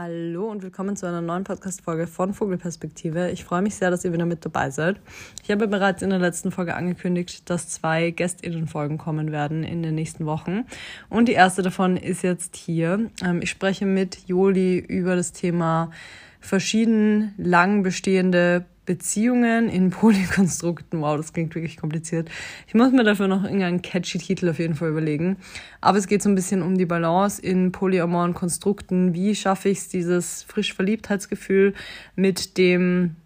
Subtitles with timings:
[0.00, 3.32] Hallo und willkommen zu einer neuen Podcast-Folge von Vogelperspektive.
[3.32, 5.00] Ich freue mich sehr, dass ihr wieder mit dabei seid.
[5.42, 9.96] Ich habe bereits in der letzten Folge angekündigt, dass zwei GästInnen-Folgen kommen werden in den
[9.96, 10.66] nächsten Wochen.
[11.08, 13.10] Und die erste davon ist jetzt hier.
[13.24, 15.90] Ähm, ich spreche mit Joli über das Thema
[16.38, 21.02] verschieden lang bestehende Beziehungen in Polykonstrukten.
[21.02, 22.30] Wow, das klingt wirklich kompliziert.
[22.66, 25.36] Ich muss mir dafür noch irgendeinen catchy Titel auf jeden Fall überlegen.
[25.82, 29.12] Aber es geht so ein bisschen um die Balance in polyamoren Konstrukten.
[29.12, 31.74] Wie schaffe ich es, dieses frisch Verliebtheitsgefühl
[32.16, 33.16] mit dem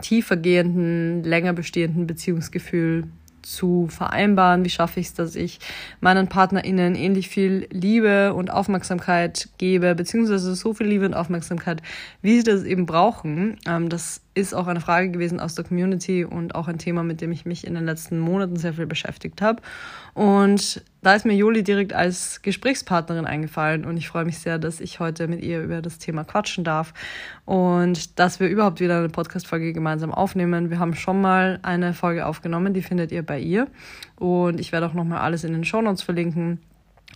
[0.00, 3.04] tiefergehenden, länger bestehenden Beziehungsgefühl
[3.42, 4.64] zu vereinbaren?
[4.64, 5.58] Wie schaffe ich es, dass ich
[6.00, 11.82] meinen PartnerInnen ähnlich viel Liebe und Aufmerksamkeit gebe, beziehungsweise so viel Liebe und Aufmerksamkeit,
[12.22, 13.58] wie sie das eben brauchen?
[13.66, 17.20] Ähm, das ist auch eine Frage gewesen aus der Community und auch ein Thema, mit
[17.20, 19.60] dem ich mich in den letzten Monaten sehr viel beschäftigt habe.
[20.14, 24.80] Und da ist mir Joli direkt als Gesprächspartnerin eingefallen und ich freue mich sehr, dass
[24.80, 26.94] ich heute mit ihr über das Thema quatschen darf
[27.44, 30.70] und dass wir überhaupt wieder eine Podcast-Folge gemeinsam aufnehmen.
[30.70, 33.66] Wir haben schon mal eine Folge aufgenommen, die findet ihr bei ihr
[34.16, 36.60] und ich werde auch nochmal alles in den Show Notes verlinken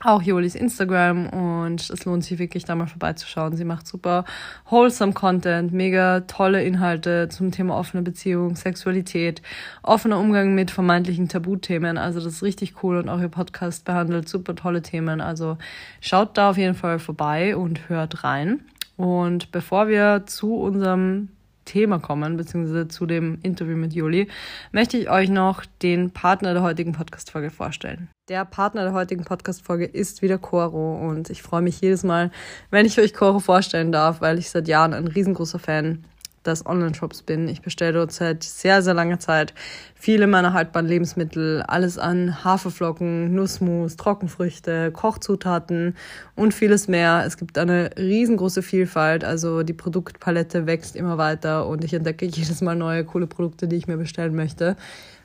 [0.04, 3.56] auch Jolis Instagram und es lohnt sich wirklich da mal vorbeizuschauen.
[3.56, 4.24] Sie macht super
[4.68, 9.42] wholesome Content, mega tolle Inhalte zum Thema offene Beziehung, Sexualität,
[9.82, 11.98] offener Umgang mit vermeintlichen Tabuthemen.
[11.98, 15.20] Also das ist richtig cool und auch ihr Podcast behandelt super tolle Themen.
[15.20, 15.58] Also
[16.00, 18.60] schaut da auf jeden Fall vorbei und hört rein.
[18.96, 21.28] Und bevor wir zu unserem
[21.72, 24.28] Thema kommen, beziehungsweise zu dem Interview mit Juli,
[24.72, 28.10] möchte ich euch noch den Partner der heutigen Podcast-Folge vorstellen.
[28.28, 32.30] Der Partner der heutigen Podcast-Folge ist wieder Coro und ich freue mich jedes Mal,
[32.70, 36.04] wenn ich euch Coro vorstellen darf, weil ich seit Jahren ein riesengroßer Fan
[36.46, 37.48] des Online-Shops bin.
[37.48, 39.54] Ich bestelle dort seit sehr, sehr langer Zeit
[39.94, 45.94] viele meiner haltbaren Lebensmittel, alles an Haferflocken, Nussmus, Trockenfrüchte, Kochzutaten
[46.34, 47.22] und vieles mehr.
[47.26, 52.60] Es gibt eine riesengroße Vielfalt, also die Produktpalette wächst immer weiter und ich entdecke jedes
[52.60, 54.76] Mal neue coole Produkte, die ich mir bestellen möchte.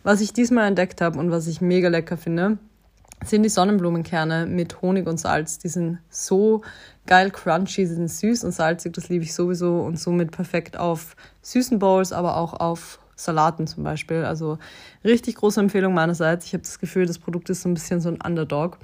[0.04, 2.58] Was ich diesmal entdeckt habe und was ich mega lecker finde,
[3.24, 5.58] sind die Sonnenblumenkerne mit Honig und Salz.
[5.58, 6.62] Die sind so
[7.06, 11.80] geil crunchy, sind süß und salzig, das liebe ich sowieso und somit perfekt auf süßen
[11.80, 14.24] Bowls, aber auch auf Salaten zum Beispiel.
[14.24, 14.60] Also
[15.04, 16.46] richtig große Empfehlung meinerseits.
[16.46, 18.78] Ich habe das Gefühl, das Produkt ist so ein bisschen so ein Underdog.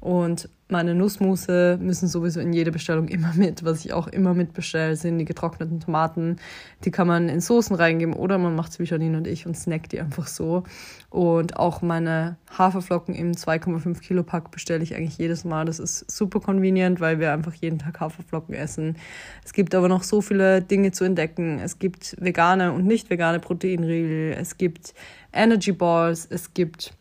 [0.00, 3.64] Und meine Nussmusse müssen sowieso in jede Bestellung immer mit.
[3.64, 6.36] Was ich auch immer mitbestelle, sind die getrockneten Tomaten.
[6.84, 9.56] Die kann man in Soßen reingeben oder man macht es wie Janine und ich und
[9.56, 10.64] snackt die einfach so.
[11.10, 15.64] Und auch meine Haferflocken im 2,5 Kilo Pack bestelle ich eigentlich jedes Mal.
[15.64, 18.96] Das ist super convenient, weil wir einfach jeden Tag Haferflocken essen.
[19.44, 21.58] Es gibt aber noch so viele Dinge zu entdecken.
[21.58, 24.36] Es gibt vegane und nicht vegane Proteinriegel.
[24.38, 24.94] Es gibt
[25.32, 26.26] Energy Balls.
[26.30, 26.94] Es gibt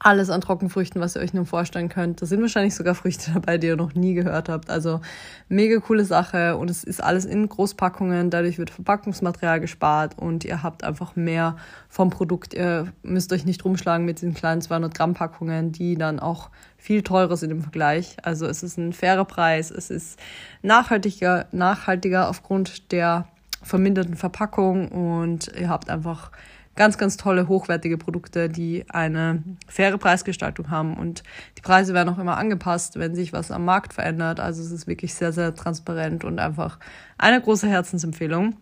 [0.00, 2.20] alles an Trockenfrüchten, was ihr euch nur vorstellen könnt.
[2.22, 4.70] Da sind wahrscheinlich sogar Früchte dabei, die ihr noch nie gehört habt.
[4.70, 5.00] Also
[5.48, 8.30] mega coole Sache und es ist alles in Großpackungen.
[8.30, 11.56] Dadurch wird Verpackungsmaterial gespart und ihr habt einfach mehr
[11.88, 12.54] vom Produkt.
[12.54, 17.02] Ihr müsst euch nicht rumschlagen mit diesen kleinen 200 Gramm Packungen, die dann auch viel
[17.02, 18.16] teurer sind im Vergleich.
[18.22, 19.70] Also es ist ein fairer Preis.
[19.70, 20.18] Es ist
[20.62, 23.26] nachhaltiger, nachhaltiger aufgrund der
[23.62, 26.30] verminderten Verpackung und ihr habt einfach
[26.76, 30.96] ganz, ganz tolle, hochwertige Produkte, die eine faire Preisgestaltung haben.
[30.96, 31.22] Und
[31.58, 34.38] die Preise werden auch immer angepasst, wenn sich was am Markt verändert.
[34.38, 36.78] Also es ist wirklich sehr, sehr transparent und einfach
[37.18, 38.56] eine große Herzensempfehlung.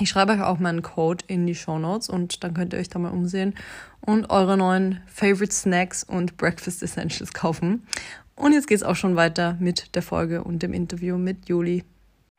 [0.00, 2.88] Ich schreibe euch auch meinen Code in die Show Notes und dann könnt ihr euch
[2.88, 3.54] da mal umsehen
[4.00, 7.86] und eure neuen Favorite Snacks und Breakfast Essentials kaufen.
[8.34, 11.84] Und jetzt geht's auch schon weiter mit der Folge und dem Interview mit Juli.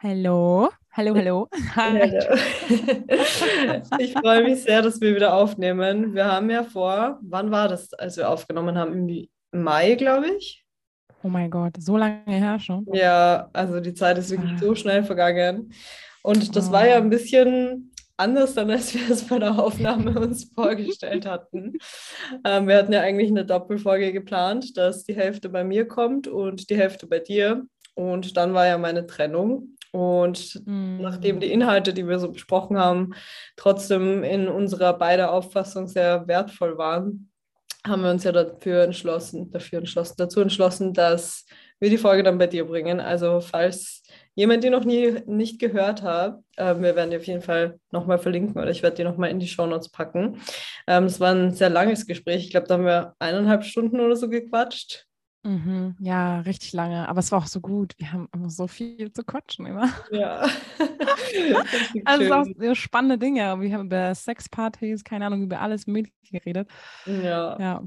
[0.04, 0.70] Hallo.
[0.98, 1.50] Hallo, hallo.
[1.76, 2.38] hallo.
[4.00, 6.16] Ich freue mich sehr, dass wir wieder aufnehmen.
[6.16, 9.10] Wir haben ja vor, wann war das, als wir aufgenommen haben?
[9.10, 10.66] Im Mai, glaube ich.
[11.22, 12.86] Oh mein Gott, so lange her schon.
[12.94, 14.58] Ja, also die Zeit ist wirklich ah.
[14.58, 15.74] so schnell vergangen.
[16.24, 16.72] Und das oh.
[16.72, 21.74] war ja ein bisschen anders dann, als wir es bei der Aufnahme uns vorgestellt hatten.
[22.46, 26.70] Ähm, wir hatten ja eigentlich eine Doppelfolge geplant, dass die Hälfte bei mir kommt und
[26.70, 27.66] die Hälfte bei dir.
[27.96, 29.75] Und dann war ja meine Trennung.
[29.96, 30.98] Und mhm.
[31.00, 33.14] nachdem die Inhalte, die wir so besprochen haben,
[33.56, 37.32] trotzdem in unserer beider Auffassung sehr wertvoll waren,
[37.88, 41.46] haben wir uns ja dafür entschlossen, dafür entschlossen, dazu entschlossen, dass
[41.80, 43.00] wir die Folge dann bei dir bringen.
[43.00, 44.04] Also falls
[44.34, 48.20] jemand die noch nie nicht gehört hat, äh, wir werden die auf jeden Fall nochmal
[48.20, 50.42] verlinken oder ich werde die nochmal in die Shownotes packen.
[50.88, 52.44] Ähm, das war ein sehr langes Gespräch.
[52.44, 55.06] Ich glaube, da haben wir eineinhalb Stunden oder so gequatscht.
[55.46, 57.08] Mhm, ja, richtig lange.
[57.08, 57.94] Aber es war auch so gut.
[58.00, 59.90] Wir haben immer so viel zu quatschen immer.
[60.12, 60.48] Ja.
[62.06, 63.42] also auch so spannende Dinge.
[63.62, 66.68] Wir haben über Sexpartys, keine Ahnung, über alles Mögliche geredet.
[67.06, 67.60] Ja.
[67.60, 67.84] Ja.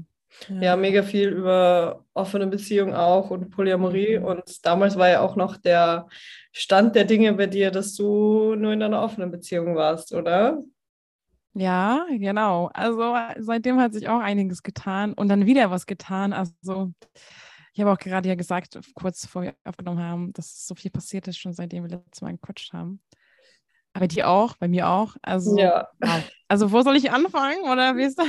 [0.47, 0.61] Ja.
[0.61, 0.75] ja.
[0.77, 4.19] mega viel über offene Beziehungen auch und Polyamorie.
[4.19, 4.25] Mhm.
[4.25, 6.07] Und damals war ja auch noch der
[6.53, 10.63] Stand der Dinge bei dir, dass du nur in einer offenen Beziehung warst, oder?
[11.55, 12.69] Ja, genau.
[12.73, 16.31] Also seitdem hat sich auch einiges getan und dann wieder was getan.
[16.31, 16.93] Also
[17.79, 21.29] ich habe auch gerade ja gesagt, kurz bevor wir aufgenommen haben, dass so viel passiert
[21.29, 22.99] ist, schon seitdem wir letztes Mal gequatscht haben.
[23.93, 25.15] Bei dir auch, bei mir auch.
[25.21, 25.87] Also, ja.
[26.49, 28.27] Also wo soll ich anfangen oder wie ist das?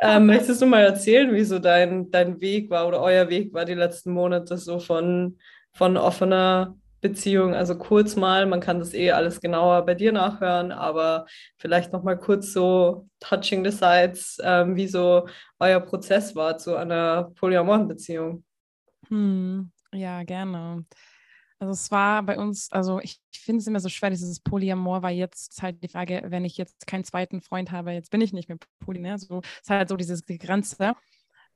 [0.00, 3.66] ähm, möchtest du mal erzählen, wie so dein, dein Weg war oder euer Weg war
[3.66, 5.38] die letzten Monate so von,
[5.74, 7.54] von offener Beziehung?
[7.54, 11.26] Also kurz mal, man kann das eh alles genauer bei dir nachhören, aber
[11.58, 15.28] vielleicht noch mal kurz so touching the sides, ähm, wie so
[15.58, 18.42] euer Prozess war zu einer polyamoren Beziehung.
[19.08, 20.84] Hm, ja, gerne.
[21.58, 25.02] Also es war bei uns, also ich, ich finde es immer so schwer, dieses Polyamor,
[25.02, 28.32] weil jetzt halt die Frage, wenn ich jetzt keinen zweiten Freund habe, jetzt bin ich
[28.34, 29.18] nicht mehr poly, ne?
[29.18, 30.94] So ist halt so diese die Grenze.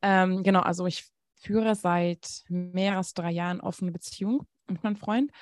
[0.02, 1.06] Ähm, genau, also ich
[1.36, 5.32] führe seit mehr als drei Jahren offene Beziehung mit meinem Freund.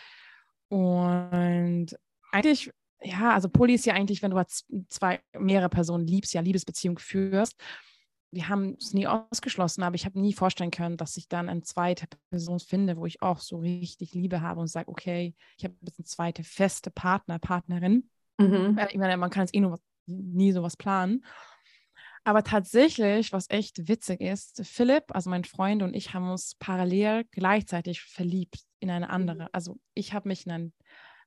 [0.68, 1.88] Und
[2.32, 2.70] eigentlich,
[3.02, 4.42] ja, also Poly ist ja eigentlich, wenn du
[4.88, 7.56] zwei, mehrere Personen liebst, ja, Liebesbeziehung führst
[8.30, 11.62] wir haben es nie ausgeschlossen, aber ich habe nie vorstellen können, dass ich dann eine
[11.62, 15.74] zweite Person finde, wo ich auch so richtig Liebe habe und sage, okay, ich habe
[15.82, 18.10] jetzt eine zweite feste Partner, Partnerin.
[18.38, 18.78] Mhm.
[18.90, 21.24] Ich meine, man kann es eh nur nie sowas planen.
[22.24, 27.24] Aber tatsächlich, was echt witzig ist, Philipp, also mein Freund und ich haben uns parallel
[27.30, 29.44] gleichzeitig verliebt in eine andere.
[29.44, 29.48] Mhm.
[29.52, 30.74] Also ich habe mich in einen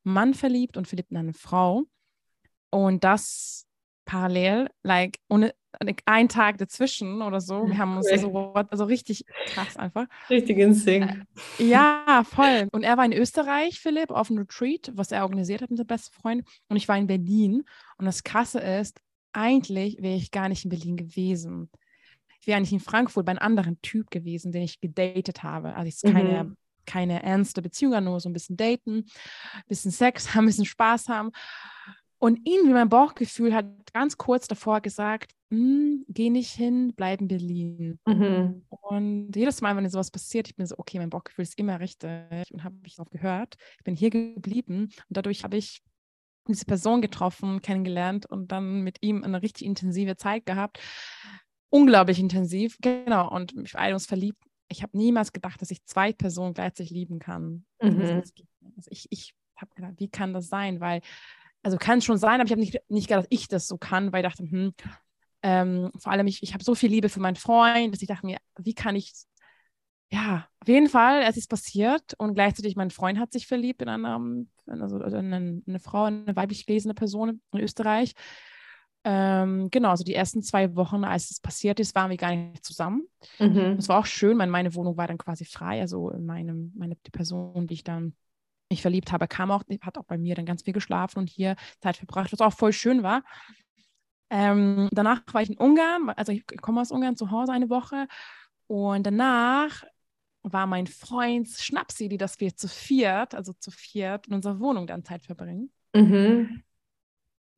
[0.03, 1.85] Mann verliebt und Philipp in eine Frau.
[2.69, 3.65] Und das
[4.05, 5.53] parallel, like ohne
[6.05, 7.67] ein Tag dazwischen oder so.
[7.67, 8.19] Wir haben uns okay.
[8.19, 10.05] so also richtig krass einfach.
[10.29, 11.25] Richtig in Sync.
[11.59, 12.67] Äh, ja, voll.
[12.71, 15.87] Und er war in Österreich, Philipp, auf einem Retreat, was er organisiert hat mit seinem
[15.87, 16.47] besten Freund.
[16.67, 17.63] Und ich war in Berlin.
[17.97, 18.99] Und das Krasse ist,
[19.33, 21.69] eigentlich wäre ich gar nicht in Berlin gewesen.
[22.41, 25.75] Ich wäre eigentlich in Frankfurt bei einem anderen Typ gewesen, den ich gedatet habe.
[25.75, 26.57] Also es ist keine, mhm.
[26.85, 29.05] keine ernste Beziehung, nur so ein bisschen daten,
[29.53, 31.31] ein bisschen Sex haben, ein bisschen Spaß haben.
[32.21, 37.27] Und irgendwie mein Bauchgefühl hat ganz kurz davor gesagt, hm, geh nicht hin, bleib in
[37.27, 37.99] Berlin.
[38.05, 38.63] Mhm.
[38.69, 42.51] Und jedes Mal, wenn sowas passiert, ich bin so, okay, mein Bauchgefühl ist immer richtig
[42.51, 43.55] und habe mich darauf gehört.
[43.79, 45.81] Ich bin hier geblieben und dadurch habe ich
[46.47, 50.79] diese Person getroffen, kennengelernt und dann mit ihm eine richtig intensive Zeit gehabt.
[51.71, 53.33] Unglaublich intensiv, genau.
[53.33, 54.43] Und mich uns verliebt.
[54.69, 57.65] Ich habe niemals gedacht, dass ich zwei Personen gleichzeitig lieben kann.
[57.81, 58.21] Mhm.
[58.77, 60.79] Also ich, ich habe gedacht, wie kann das sein?
[60.79, 61.01] Weil
[61.63, 63.77] also kann es schon sein, aber ich habe nicht, nicht gedacht, dass ich das so
[63.77, 64.73] kann, weil ich dachte, hm,
[65.43, 68.25] ähm, vor allem ich, ich habe so viel Liebe für meinen Freund, dass ich dachte
[68.25, 69.13] mir, wie kann ich,
[70.11, 73.89] ja, auf jeden Fall, es ist passiert und gleichzeitig mein Freund hat sich verliebt in
[73.89, 78.13] eine, also eine, eine Frau, eine weiblich gelesene Person in Österreich.
[79.03, 82.63] Ähm, genau, also die ersten zwei Wochen, als es passiert ist, waren wir gar nicht
[82.63, 83.07] zusammen.
[83.39, 83.77] Mhm.
[83.77, 87.11] Das war auch schön, meine, meine Wohnung war dann quasi frei, also meine, meine die
[87.11, 88.15] Person, die ich dann
[88.71, 91.55] mich verliebt habe, kam auch, hat auch bei mir dann ganz viel geschlafen und hier
[91.81, 93.23] Zeit verbracht, was auch voll schön war.
[94.29, 98.07] Ähm, danach war ich in Ungarn, also ich komme aus Ungarn zu Hause eine Woche
[98.67, 99.83] und danach
[100.43, 105.03] war mein Freund Schnapsi, dass wir zu viert, also zu viert in unserer Wohnung dann
[105.03, 105.71] Zeit verbringen.
[105.93, 106.63] Mhm.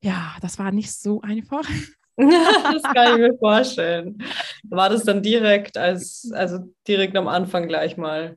[0.02, 1.64] Ja, das war nicht so einfach.
[2.16, 4.22] das kann ich mir vorstellen.
[4.64, 8.36] War das dann direkt als, also direkt am Anfang gleich mal?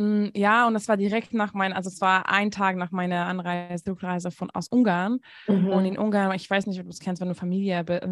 [0.00, 3.26] Mm, ja, und das war direkt nach meiner, also es war ein Tag nach meiner
[3.26, 5.20] Anreise, Rückreise von aus Ungarn.
[5.46, 5.68] Mhm.
[5.68, 8.02] Und in Ungarn, ich weiß nicht, ob du es kennst, wenn du Familie bist,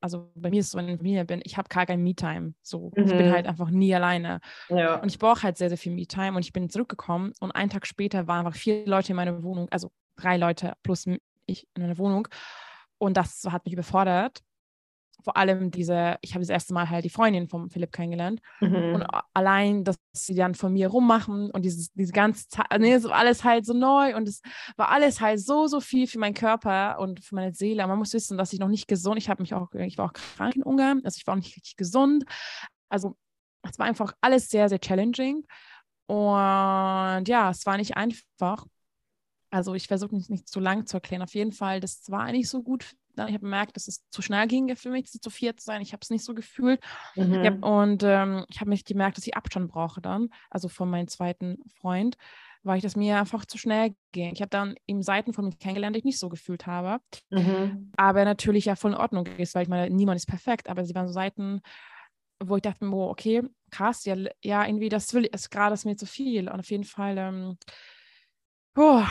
[0.00, 2.52] also bei mir ist es so, wenn ich Familie bin, ich habe gar kein Me-Time.
[2.62, 3.04] So, mhm.
[3.04, 3.32] ich bin mhm.
[3.32, 4.40] halt einfach nie alleine.
[4.68, 4.96] Ja.
[4.96, 6.36] Und ich brauche halt sehr, sehr viel Me-Time.
[6.36, 9.68] Und ich bin zurückgekommen und einen Tag später waren einfach vier Leute in meiner Wohnung,
[9.70, 11.06] also drei Leute plus
[11.46, 12.28] ich in meiner Wohnung.
[12.98, 14.40] Und das hat mich überfordert
[15.22, 18.94] vor allem diese, ich habe das erste Mal halt die Freundin von Philipp kennengelernt mhm.
[18.94, 23.10] und allein, dass sie dann von mir rummachen und dieses, diese ganze Zeit, nee, so
[23.10, 24.42] alles halt so neu und es
[24.76, 27.86] war alles halt so, so viel für meinen Körper und für meine Seele.
[27.86, 30.12] Man muss wissen, dass ich noch nicht gesund, ich habe mich auch, ich war auch
[30.12, 32.24] krank in Ungarn, also ich war auch nicht richtig gesund.
[32.88, 33.16] Also
[33.62, 35.44] es war einfach alles sehr, sehr challenging
[36.06, 38.66] und ja, es war nicht einfach.
[39.50, 41.22] Also ich versuche nicht, nicht zu lang zu erklären.
[41.22, 44.46] Auf jeden Fall, das war nicht so gut ich habe gemerkt, dass es zu schnell
[44.46, 45.82] ging für mich, zu viert zu sein.
[45.82, 46.80] Ich habe es nicht so gefühlt.
[47.16, 47.44] Mhm.
[47.44, 51.08] Hab, und ähm, ich habe mich gemerkt, dass ich Abstand brauche dann, also von meinem
[51.08, 52.16] zweiten Freund,
[52.62, 54.32] weil ich das mir einfach zu schnell ging.
[54.32, 57.02] Ich habe dann eben Seiten von mir kennengelernt, die ich nicht so gefühlt habe.
[57.30, 57.92] Mhm.
[57.96, 60.94] Aber natürlich ja voll in Ordnung ist, weil ich meine, niemand ist perfekt, aber sie
[60.94, 61.60] waren so Seiten,
[62.42, 66.06] wo ich dachte, oh, okay, krass, ja, ja irgendwie, das will ist gerade mir zu
[66.06, 66.48] viel.
[66.48, 67.58] Und auf jeden Fall, ähm,
[68.76, 69.04] oh,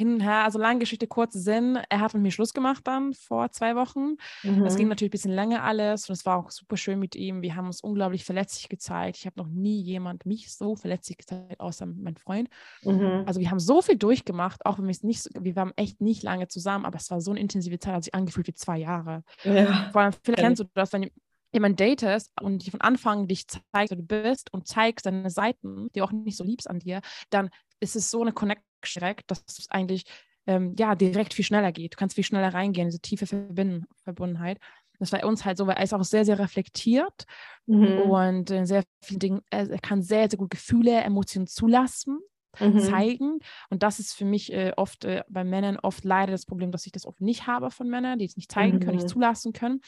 [0.00, 1.78] hin und her, also lange Geschichte, kurzer Sinn.
[1.90, 4.16] Er hat mit mir Schluss gemacht dann vor zwei Wochen.
[4.42, 4.64] Mhm.
[4.64, 7.42] Das ging natürlich ein bisschen länger alles und es war auch super schön mit ihm.
[7.42, 9.18] Wir haben uns unglaublich verletzlich gezeigt.
[9.18, 12.48] Ich habe noch nie jemand mich so verletzlich gezeigt, außer mein Freund.
[12.82, 13.24] Mhm.
[13.26, 16.22] Also wir haben so viel durchgemacht, auch wenn wir es nicht, wir waren echt nicht
[16.22, 19.22] lange zusammen, aber es war so eine intensive Zeit, hat sich angefühlt wie zwei Jahre.
[19.44, 19.90] Ja.
[19.92, 21.10] Vor allem, vielleicht kennst du das, wenn
[21.52, 25.90] jemand datest und die von Anfang dich zeigt, wer du bist und zeigst deine Seiten,
[25.94, 29.44] die auch nicht so liebst an dir, dann ist es so eine Connection direkt, dass
[29.46, 30.04] es eigentlich
[30.46, 31.94] ähm, ja direkt viel schneller geht.
[31.94, 34.58] Du kannst viel schneller reingehen, diese tiefe Verbinden Verbundenheit.
[34.98, 37.24] Das war bei uns halt so, weil er ist auch sehr, sehr reflektiert
[37.66, 38.02] mhm.
[38.02, 42.20] und sehr viele Dinge, er kann sehr, sehr gut Gefühle, Emotionen zulassen
[42.58, 42.80] mhm.
[42.80, 43.38] zeigen.
[43.68, 46.86] Und das ist für mich äh, oft äh, bei Männern oft leider das Problem, dass
[46.86, 48.80] ich das oft nicht habe von Männern, die es nicht zeigen mhm.
[48.80, 49.12] können, nicht mhm.
[49.12, 49.80] zulassen können.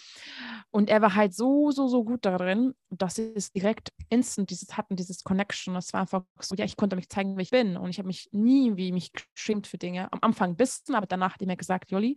[0.71, 4.97] Und er war halt so, so, so gut darin, dass es direkt instant dieses hatten,
[4.97, 5.75] dieses Connection.
[5.75, 7.77] Das war einfach so, ja, ich konnte mich zeigen, wer ich bin.
[7.77, 10.13] Und ich habe mich nie wie mich geschämt für Dinge.
[10.13, 12.17] Am Anfang ein bisschen, aber danach hat er mir gesagt, Jolli,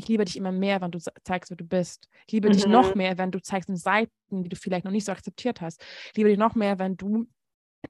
[0.00, 2.08] ich liebe dich immer mehr, wenn du zeigst, wer du bist.
[2.26, 2.52] Ich liebe mhm.
[2.52, 5.82] dich noch mehr, wenn du zeigst Seiten, die du vielleicht noch nicht so akzeptiert hast.
[6.10, 7.26] Ich liebe dich noch mehr, wenn du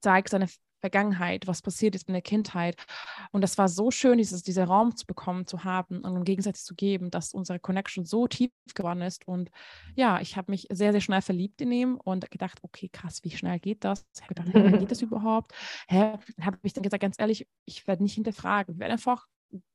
[0.01, 0.49] zeigst deine
[0.81, 2.77] Vergangenheit, was passiert ist in der Kindheit.
[3.33, 6.75] Und das war so schön, dieses, diesen Raum zu bekommen, zu haben und gegenseitig zu
[6.75, 9.27] geben, dass unsere Connection so tief geworden ist.
[9.27, 9.51] Und
[9.95, 13.31] ja, ich habe mich sehr, sehr schnell verliebt in ihm und gedacht, okay, krass, wie
[13.31, 14.07] schnell geht das?
[14.15, 15.53] Ich habe gedacht, wie geht das überhaupt?
[15.89, 18.75] Habe ich dann gesagt, ganz ehrlich, ich werde nicht hinterfragen.
[18.75, 19.27] Ich werde einfach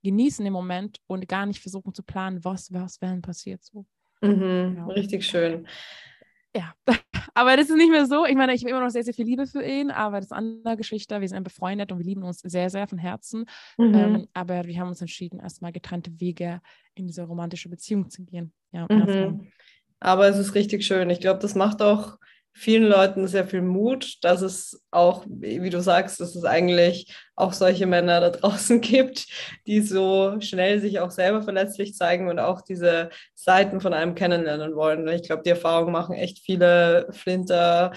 [0.04, 3.64] genießen im Moment und gar nicht versuchen zu planen, was, was wenn passiert.
[3.64, 3.86] So.
[4.22, 4.86] Mhm, ja.
[4.88, 5.68] Richtig schön
[6.56, 6.74] ja,
[7.34, 8.26] aber das ist nicht mehr so.
[8.26, 10.32] Ich meine, ich habe immer noch sehr, sehr viel Liebe für ihn, aber das ist
[10.32, 11.20] eine andere Geschichte.
[11.22, 13.46] Wir sind befreundet und wir lieben uns sehr, sehr von Herzen.
[13.78, 13.94] Mhm.
[13.94, 16.62] Ähm, aber wir haben uns entschieden, erstmal getrennte Wege
[16.94, 18.54] in diese romantische Beziehung zu gehen.
[18.72, 19.52] Ja, mhm.
[20.00, 21.10] Aber es ist richtig schön.
[21.10, 22.18] Ich glaube, das macht auch
[22.58, 27.52] vielen Leuten sehr viel Mut, dass es auch, wie du sagst, dass es eigentlich auch
[27.52, 29.28] solche Männer da draußen gibt,
[29.68, 34.74] die so schnell sich auch selber verletzlich zeigen und auch diese Seiten von einem kennenlernen
[34.76, 35.06] wollen.
[35.10, 37.92] Ich glaube, die Erfahrung machen echt viele Flinter,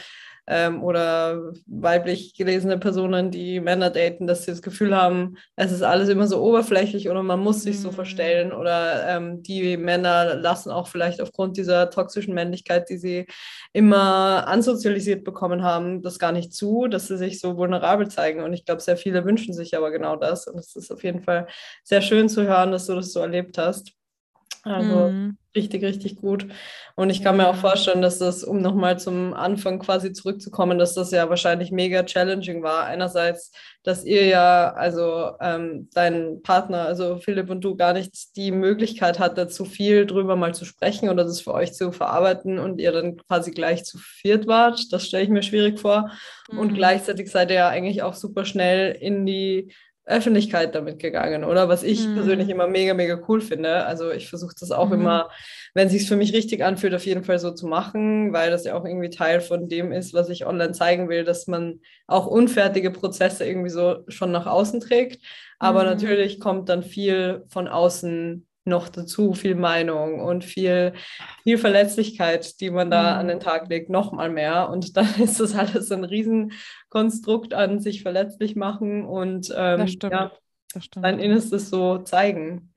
[0.49, 5.83] ähm, oder weiblich gelesene Personen, die Männer daten, dass sie das Gefühl haben, es ist
[5.83, 7.95] alles immer so oberflächlich oder man muss sich so mhm.
[7.95, 13.27] verstellen oder ähm, die Männer lassen auch vielleicht aufgrund dieser toxischen Männlichkeit, die sie
[13.75, 18.43] immer ansozialisiert bekommen haben, das gar nicht zu, dass sie sich so vulnerabel zeigen.
[18.43, 20.47] Und ich glaube, sehr viele wünschen sich aber genau das.
[20.47, 21.47] Und es ist auf jeden Fall
[21.85, 23.98] sehr schön zu hören, dass du das so erlebt hast.
[24.63, 25.37] Also mhm.
[25.55, 26.47] richtig, richtig gut.
[26.97, 30.95] Und ich kann mir auch vorstellen, dass das, um nochmal zum Anfang quasi zurückzukommen, dass
[30.95, 32.85] das ja wahrscheinlich mega challenging war.
[32.85, 38.51] Einerseits, dass ihr ja, also ähm, dein Partner, also Philipp und du, gar nicht die
[38.51, 42.81] Möglichkeit hattet, zu viel drüber mal zu sprechen oder das für euch zu verarbeiten und
[42.81, 44.93] ihr dann quasi gleich zu viert wart.
[44.93, 46.11] Das stelle ich mir schwierig vor.
[46.51, 46.59] Mhm.
[46.59, 49.73] Und gleichzeitig seid ihr ja eigentlich auch super schnell in die
[50.09, 51.69] Öffentlichkeit damit gegangen, oder?
[51.69, 52.15] Was ich mhm.
[52.15, 53.85] persönlich immer mega, mega cool finde.
[53.85, 54.95] Also ich versuche das auch mhm.
[54.95, 55.31] immer,
[55.75, 58.65] wenn es sich für mich richtig anfühlt, auf jeden Fall so zu machen, weil das
[58.65, 62.27] ja auch irgendwie Teil von dem ist, was ich online zeigen will, dass man auch
[62.27, 65.23] unfertige Prozesse irgendwie so schon nach außen trägt.
[65.59, 65.91] Aber mhm.
[65.91, 70.93] natürlich kommt dann viel von außen noch dazu, viel Meinung und viel,
[71.43, 73.19] viel Verletzlichkeit, die man da mhm.
[73.19, 74.71] an den Tag legt, noch mal mehr.
[74.71, 79.87] Und dann ist das alles ein Riesenkonstrukt an sich verletzlich machen und ähm.
[80.03, 80.33] Ja,
[80.95, 82.73] sein Innerstes so zeigen.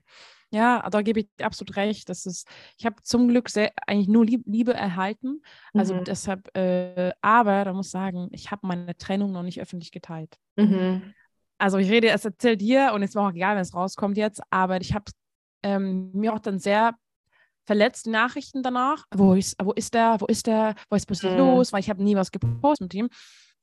[0.52, 2.10] Ja, da gebe ich absolut recht.
[2.10, 2.46] Das ist,
[2.76, 5.40] ich habe zum Glück sehr, eigentlich nur Liebe erhalten.
[5.72, 6.04] Also mhm.
[6.04, 10.36] deshalb, äh, aber da muss ich sagen, ich habe meine Trennung noch nicht öffentlich geteilt.
[10.56, 11.14] Mhm.
[11.56, 14.42] Also ich rede, es erzählt dir und es war auch egal, wenn es rauskommt jetzt,
[14.50, 15.04] aber ich habe
[15.62, 16.94] ähm, mir auch dann sehr
[17.64, 19.06] verletzt Nachrichten danach.
[19.14, 20.20] Wo ist, wo ist der?
[20.20, 20.74] Wo ist der?
[20.90, 21.38] Wo ist plötzlich mhm.
[21.38, 21.72] los?
[21.72, 23.08] Weil ich habe nie was gepostet mit ihm.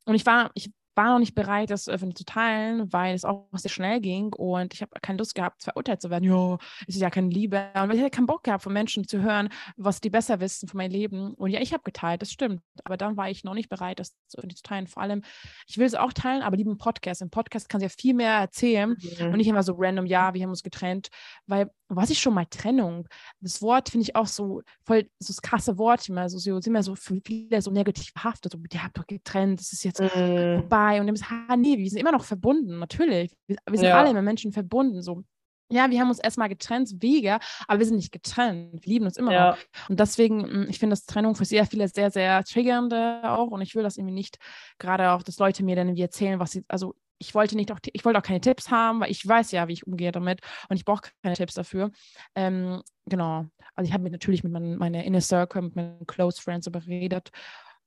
[0.06, 3.48] Und ich war, ich war noch nicht bereit, das öffentlich zu teilen, weil es auch
[3.54, 6.26] sehr schnell ging und ich habe keine Lust gehabt, verurteilt zu werden.
[6.26, 7.70] Ja, es ist ja keine Liebe.
[7.74, 10.78] Und ich hatte keinen Bock gehabt, von Menschen zu hören, was die besser wissen von
[10.78, 11.34] meinem Leben.
[11.36, 12.62] Und ja, ich habe geteilt, das stimmt.
[12.84, 14.88] Aber dann war ich noch nicht bereit, das öffentlich zu teilen.
[14.88, 15.22] Vor allem,
[15.68, 17.22] ich will es auch teilen, aber lieber im Podcast.
[17.22, 19.28] Im Podcast kann sie ja viel mehr erzählen mhm.
[19.28, 21.08] und nicht immer so random, ja, wir haben uns getrennt,
[21.46, 23.08] weil was ist schon mal Trennung?
[23.42, 26.68] Das Wort finde ich auch so voll so das krasse Wort immer so, so sind
[26.68, 28.52] immer so viele so negativ behaftet.
[28.52, 30.60] So, ihr habt doch getrennt, das ist jetzt mm.
[30.60, 31.00] vorbei.
[31.00, 33.36] Und dann ist, ah, nee, wir sind immer noch verbunden, natürlich.
[33.48, 34.00] Wir, wir sind ja.
[34.00, 35.02] alle immer Menschen verbunden.
[35.02, 35.24] So,
[35.70, 38.86] ja, wir haben uns erstmal getrennt, Wege, aber wir sind nicht getrennt.
[38.86, 39.52] Wir lieben uns immer ja.
[39.52, 39.58] noch.
[39.90, 43.52] Und deswegen, hm, ich finde das Trennung für sehr viele sehr, sehr triggernde auch.
[43.52, 44.38] Und ich will das irgendwie nicht,
[44.80, 47.80] gerade auch, dass Leute mir dann irgendwie erzählen, was sie, also ich wollte nicht auch,
[47.84, 50.78] ich wollte auch keine Tipps haben, weil ich weiß ja, wie ich umgehe damit und
[50.78, 51.92] ich brauche keine Tipps dafür.
[52.34, 53.46] Ähm, genau.
[53.76, 57.32] Also ich habe mir natürlich mit mein, meiner Inner Circle, mit meinen Close Friends überredet.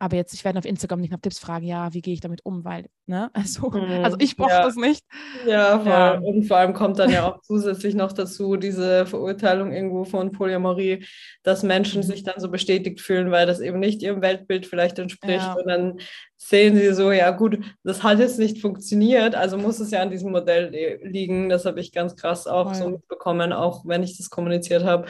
[0.02, 2.44] Aber jetzt, ich werde auf Instagram nicht nach Tipps fragen, ja, wie gehe ich damit
[2.44, 4.64] um, weil, ne, also, mhm, also ich brauche ja.
[4.64, 5.04] das nicht.
[5.47, 5.88] Ja, voll.
[5.88, 6.18] Ja.
[6.18, 11.06] Und vor allem kommt dann ja auch zusätzlich noch dazu diese Verurteilung irgendwo von Polyamorie,
[11.44, 12.06] dass Menschen mhm.
[12.06, 15.44] sich dann so bestätigt fühlen, weil das eben nicht ihrem Weltbild vielleicht entspricht.
[15.44, 15.52] Ja.
[15.52, 15.99] Und dann
[16.37, 20.11] sehen sie so, ja gut, das hat jetzt nicht funktioniert, also muss es ja an
[20.11, 21.49] diesem Modell liegen.
[21.49, 22.75] Das habe ich ganz krass auch voll.
[22.75, 25.06] so mitbekommen, auch wenn ich das kommuniziert habe.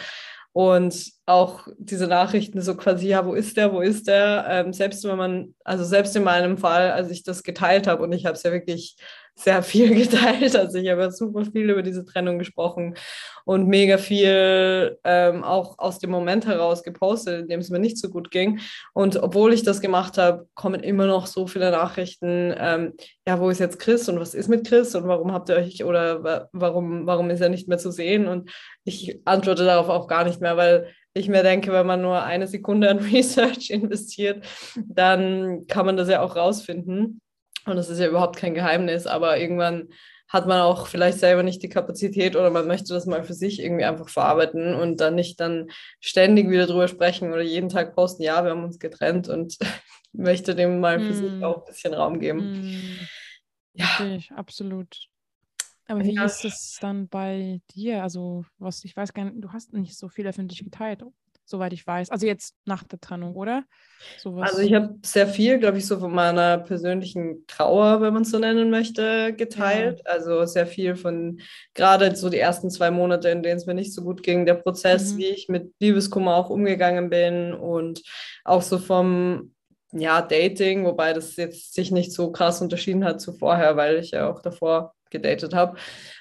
[0.54, 4.44] Und auch diese Nachrichten so quasi, ja, wo ist der, wo ist der?
[4.48, 8.12] Ähm, selbst wenn man, also selbst in meinem Fall, als ich das geteilt habe und
[8.12, 8.96] ich habe es ja wirklich
[9.34, 10.54] sehr viel geteilt.
[10.56, 12.94] Also ich habe super viel über diese Trennung gesprochen
[13.44, 17.98] und mega viel ähm, auch aus dem Moment heraus gepostet, in dem es mir nicht
[17.98, 18.60] so gut ging.
[18.92, 22.92] Und obwohl ich das gemacht habe, kommen immer noch so viele Nachrichten, ähm,
[23.26, 25.84] ja, wo ist jetzt Chris und was ist mit Chris und warum habt ihr euch
[25.84, 28.26] oder warum, warum ist er nicht mehr zu sehen?
[28.26, 28.50] Und
[28.84, 32.46] ich antworte darauf auch gar nicht mehr, weil ich mir denke, wenn man nur eine
[32.46, 34.44] Sekunde an Research investiert,
[34.76, 37.20] dann kann man das ja auch rausfinden.
[37.66, 39.88] Und das ist ja überhaupt kein Geheimnis, aber irgendwann
[40.28, 43.60] hat man auch vielleicht selber nicht die Kapazität oder man möchte das mal für sich
[43.60, 48.22] irgendwie einfach verarbeiten und dann nicht dann ständig wieder drüber sprechen oder jeden Tag posten,
[48.22, 49.58] ja, wir haben uns getrennt und
[50.12, 51.14] möchte dem mal für mm.
[51.14, 51.44] sich hm.
[51.44, 52.62] auch ein bisschen Raum geben.
[52.62, 52.98] Mm.
[53.74, 55.08] Ja, okay, absolut.
[55.86, 56.24] Aber wie ja.
[56.24, 58.02] ist es dann bei dir?
[58.02, 61.02] Also, was ich weiß gar nicht, du hast nicht so viel öffentlich geteilt
[61.52, 62.10] soweit ich weiß.
[62.10, 63.64] Also jetzt nach der Trennung, oder?
[64.18, 64.50] Sowas.
[64.50, 68.30] Also ich habe sehr viel, glaube ich, so von meiner persönlichen Trauer, wenn man es
[68.30, 70.02] so nennen möchte, geteilt.
[70.04, 70.12] Ja.
[70.12, 71.40] Also sehr viel von
[71.74, 74.54] gerade so die ersten zwei Monate, in denen es mir nicht so gut ging, der
[74.54, 75.18] Prozess, mhm.
[75.18, 78.02] wie ich mit Liebeskummer auch umgegangen bin und
[78.44, 79.52] auch so vom
[79.92, 84.12] ja, Dating, wobei das jetzt sich nicht so krass unterschieden hat zu vorher, weil ich
[84.12, 85.76] ja auch davor gedatet habe.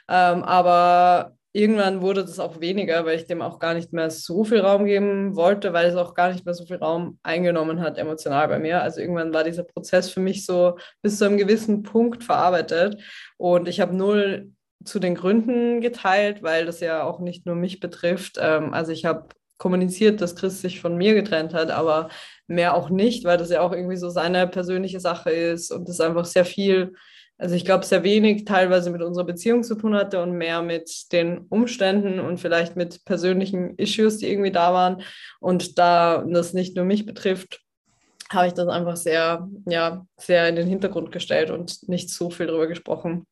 [0.10, 4.44] Ähm, aber irgendwann wurde das auch weniger, weil ich dem auch gar nicht mehr so
[4.44, 7.98] viel Raum geben wollte, weil es auch gar nicht mehr so viel Raum eingenommen hat
[7.98, 8.82] emotional bei mir.
[8.82, 13.02] Also irgendwann war dieser Prozess für mich so bis zu einem gewissen Punkt verarbeitet
[13.38, 14.52] und ich habe null
[14.84, 18.38] zu den Gründen geteilt, weil das ja auch nicht nur mich betrifft.
[18.40, 19.28] Ähm, also ich habe
[19.58, 22.10] kommuniziert, dass Chris sich von mir getrennt hat, aber
[22.48, 26.00] mehr auch nicht, weil das ja auch irgendwie so seine persönliche Sache ist und das
[26.00, 26.94] einfach sehr viel
[27.42, 31.12] also ich glaube, sehr wenig teilweise mit unserer Beziehung zu tun hatte und mehr mit
[31.12, 35.02] den Umständen und vielleicht mit persönlichen Issues, die irgendwie da waren.
[35.40, 37.62] Und da das nicht nur mich betrifft,
[38.30, 42.46] habe ich das einfach sehr, ja, sehr in den Hintergrund gestellt und nicht so viel
[42.46, 43.26] darüber gesprochen.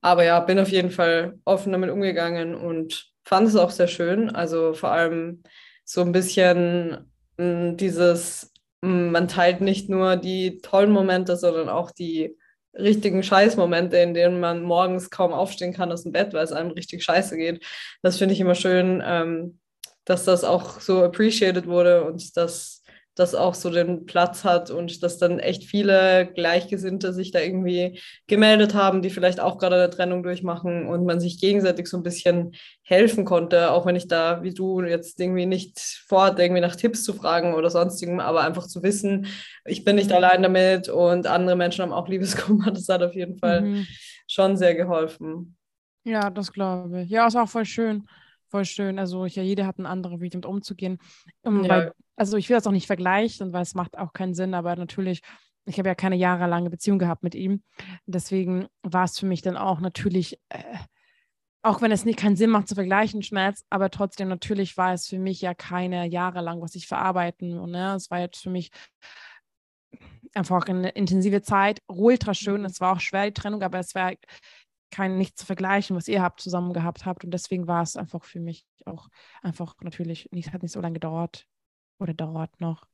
[0.00, 4.34] Aber ja, bin auf jeden Fall offen damit umgegangen und fand es auch sehr schön.
[4.34, 5.44] Also vor allem
[5.84, 11.36] so ein bisschen mh, hm, dieses, mh, hm, man teilt nicht nur die tollen Momente,
[11.36, 12.36] sondern auch die
[12.78, 16.70] richtigen Scheißmomente, in denen man morgens kaum aufstehen kann aus dem Bett, weil es einem
[16.70, 17.64] richtig scheiße geht.
[18.02, 19.58] Das finde ich immer schön, ähm,
[20.04, 22.77] dass das auch so appreciated wurde und dass
[23.18, 28.00] das auch so den Platz hat und dass dann echt viele Gleichgesinnte sich da irgendwie
[28.28, 32.04] gemeldet haben, die vielleicht auch gerade eine Trennung durchmachen und man sich gegenseitig so ein
[32.04, 36.76] bisschen helfen konnte, auch wenn ich da, wie du, jetzt irgendwie nicht vorhatte, irgendwie nach
[36.76, 39.26] Tipps zu fragen oder sonstigem, aber einfach zu wissen,
[39.64, 42.70] ich bin nicht allein damit und andere Menschen haben auch Liebeskummer.
[42.78, 43.86] Das hat auf jeden Fall mhm.
[44.28, 45.56] schon sehr geholfen.
[46.04, 47.10] Ja, das glaube ich.
[47.10, 48.06] Ja, ist auch voll schön.
[48.46, 48.98] Voll schön.
[48.98, 50.98] Also ja, jeder hat einen anderen Weg, damit umzugehen.
[51.42, 51.68] Um, ja.
[51.68, 54.74] weil, also ich will das auch nicht vergleichen, weil es macht auch keinen Sinn, aber
[54.76, 55.22] natürlich,
[55.66, 57.62] ich habe ja keine jahrelange Beziehung gehabt mit ihm.
[58.06, 60.62] Deswegen war es für mich dann auch natürlich, äh,
[61.62, 65.06] auch wenn es nicht keinen Sinn macht zu vergleichen, Schmerz, aber trotzdem natürlich war es
[65.06, 67.58] für mich ja keine Jahre lang, was ich verarbeiten.
[67.58, 68.70] Und ne, es war jetzt für mich
[70.34, 72.60] einfach eine intensive Zeit, ultra schön.
[72.60, 72.66] Mhm.
[72.66, 74.12] Es war auch schwer, die Trennung, aber es war
[74.90, 77.24] kein nichts zu vergleichen, was ihr habt zusammen gehabt habt.
[77.24, 79.08] Und deswegen war es einfach für mich auch
[79.42, 81.46] einfach natürlich nicht, hat nicht so lange gedauert
[81.98, 82.86] oder dauert noch.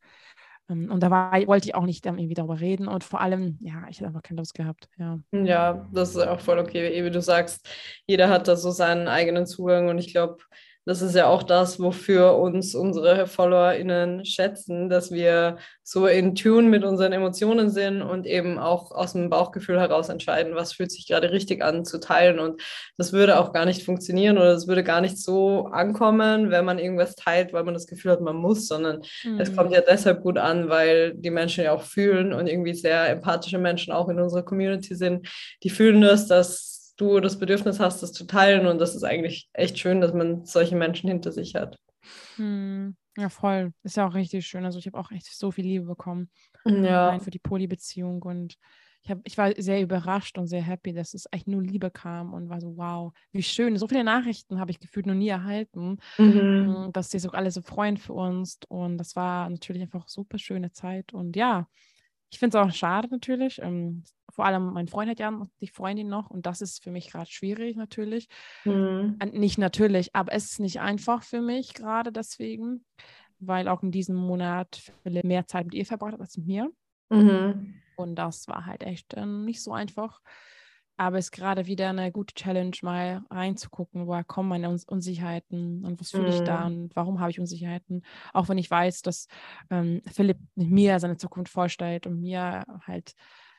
[0.68, 3.84] Ähm, und da war, wollte ich auch nicht irgendwie darüber reden und vor allem, ja,
[3.88, 4.88] ich hätte einfach keine Lust gehabt.
[4.98, 5.18] Ja.
[5.32, 7.04] ja, das ist auch voll okay.
[7.04, 7.68] Wie du sagst,
[8.06, 10.38] jeder hat da so seinen eigenen Zugang und ich glaube,
[10.86, 16.68] das ist ja auch das, wofür uns unsere FollowerInnen schätzen, dass wir so in Tune
[16.68, 21.06] mit unseren Emotionen sind und eben auch aus dem Bauchgefühl heraus entscheiden, was fühlt sich
[21.06, 22.38] gerade richtig an zu teilen.
[22.38, 22.60] Und
[22.98, 26.78] das würde auch gar nicht funktionieren oder es würde gar nicht so ankommen, wenn man
[26.78, 29.40] irgendwas teilt, weil man das Gefühl hat, man muss, sondern mhm.
[29.40, 33.08] es kommt ja deshalb gut an, weil die Menschen ja auch fühlen und irgendwie sehr
[33.08, 35.28] empathische Menschen auch in unserer Community sind.
[35.62, 38.66] Die fühlen das, dass du das Bedürfnis hast, das zu teilen.
[38.66, 41.78] Und das ist eigentlich echt schön, dass man solche Menschen hinter sich hat.
[42.36, 43.72] Hm, ja, voll.
[43.82, 44.64] Ist ja auch richtig schön.
[44.64, 46.30] Also ich habe auch echt so viel Liebe bekommen.
[46.66, 47.18] Ja.
[47.18, 48.22] Für die Polybeziehung.
[48.22, 48.56] Und
[49.02, 52.32] ich, hab, ich war sehr überrascht und sehr happy, dass es echt nur Liebe kam
[52.32, 53.76] und war so, wow, wie schön.
[53.76, 56.86] So viele Nachrichten habe ich gefühlt noch nie erhalten, mhm.
[56.88, 58.58] Mm, dass die so alle so freuen für uns.
[58.68, 61.12] Und das war natürlich einfach super schöne Zeit.
[61.12, 61.68] Und ja,
[62.34, 63.60] ich finde es auch schade natürlich.
[63.62, 67.12] Ähm, vor allem mein Freund hat ja die Freundin noch und das ist für mich
[67.12, 68.26] gerade schwierig natürlich.
[68.64, 69.18] Mhm.
[69.32, 72.84] Nicht natürlich, aber es ist nicht einfach für mich gerade deswegen,
[73.38, 76.70] weil auch in diesem Monat mehr Zeit mit ihr verbracht hat als mit mir.
[77.08, 77.80] Mhm.
[77.94, 80.20] Und das war halt echt äh, nicht so einfach.
[80.96, 85.84] Aber es ist gerade wieder eine gute Challenge, mal reinzugucken, woher kommen meine Uns Unsicherheiten
[85.84, 86.76] und was fühle ich da mhm.
[86.76, 88.04] und warum habe ich Unsicherheiten.
[88.32, 89.26] Auch wenn ich weiß, dass
[89.70, 93.14] ähm, Philipp mir seine Zukunft vorstellt und mir halt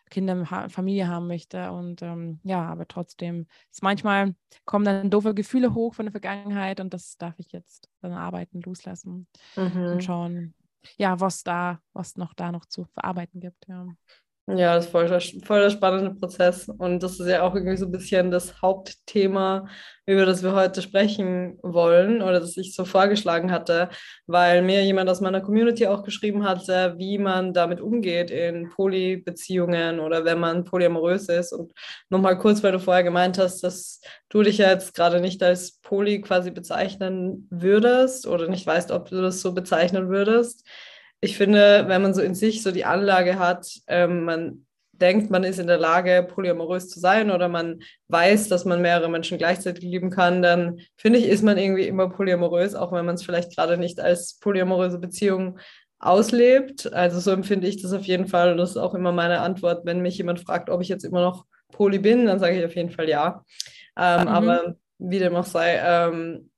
[0.09, 1.71] Kinder, Familie haben möchte.
[1.71, 6.79] Und ähm, ja, aber trotzdem ist manchmal kommen dann doofe Gefühle hoch von der Vergangenheit
[6.79, 9.85] und das darf ich jetzt dann arbeiten, loslassen mhm.
[9.85, 10.53] und schauen,
[10.97, 13.67] ja, was da, was noch da noch zu verarbeiten gibt.
[13.67, 13.87] Ja.
[14.47, 15.07] Ja, das ist voll,
[15.43, 16.69] voll der spannende Prozess.
[16.69, 19.67] Und das ist ja auch irgendwie so ein bisschen das Hauptthema,
[20.05, 23.89] über das wir heute sprechen wollen oder das ich so vorgeschlagen hatte,
[24.27, 29.99] weil mir jemand aus meiner Community auch geschrieben hatte, wie man damit umgeht in Polybeziehungen
[29.99, 31.51] oder wenn man polyamorös ist.
[31.51, 31.73] Und
[32.09, 35.79] nochmal kurz, weil du vorher gemeint hast, dass du dich ja jetzt gerade nicht als
[35.81, 40.67] Poly quasi bezeichnen würdest oder nicht weißt, ob du das so bezeichnen würdest
[41.25, 45.43] ich finde, wenn man so in sich so die Anlage hat, ähm, man denkt, man
[45.43, 49.83] ist in der Lage, polyamorös zu sein oder man weiß, dass man mehrere Menschen gleichzeitig
[49.83, 53.55] lieben kann, dann finde ich, ist man irgendwie immer polyamorös, auch wenn man es vielleicht
[53.55, 55.59] gerade nicht als polyamoröse Beziehung
[55.99, 56.93] auslebt.
[56.93, 58.51] Also so empfinde ich das auf jeden Fall.
[58.51, 61.21] Und das ist auch immer meine Antwort, wenn mich jemand fragt, ob ich jetzt immer
[61.21, 63.43] noch poly bin, dann sage ich auf jeden Fall ja.
[63.97, 64.27] Ähm, mhm.
[64.27, 66.51] Aber wie dem auch sei, ähm,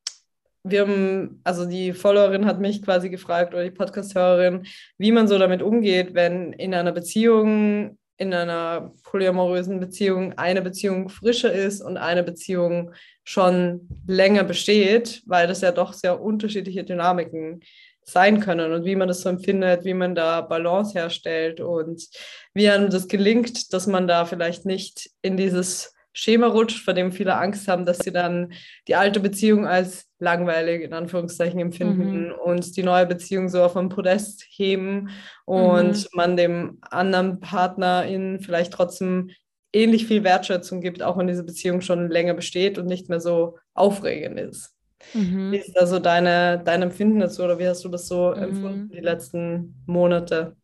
[0.70, 4.66] wir haben, also die Followerin hat mich quasi gefragt oder die Podcast-Hörerin,
[4.98, 11.10] wie man so damit umgeht, wenn in einer Beziehung, in einer polyamorösen Beziehung eine Beziehung
[11.10, 12.92] frischer ist und eine Beziehung
[13.24, 17.62] schon länger besteht, weil das ja doch sehr unterschiedliche Dynamiken
[18.04, 22.08] sein können und wie man das so empfindet, wie man da Balance herstellt und
[22.54, 27.12] wie einem das gelingt, dass man da vielleicht nicht in dieses Schema rutscht, vor dem
[27.12, 28.52] viele Angst haben, dass sie dann
[28.88, 32.34] die alte Beziehung als langweilig in Anführungszeichen empfinden mhm.
[32.44, 35.10] und die neue Beziehung so auf ein Podest heben
[35.46, 36.06] und mhm.
[36.14, 39.30] man dem anderen Partnerin vielleicht trotzdem
[39.72, 43.60] ähnlich viel Wertschätzung gibt, auch wenn diese Beziehung schon länger besteht und nicht mehr so
[43.76, 44.74] aufregend ist.
[45.14, 45.52] Mhm.
[45.52, 48.90] Wie ist also deine, dein Empfinden dazu oder wie hast du das so empfunden mhm.
[48.90, 50.56] die letzten Monate?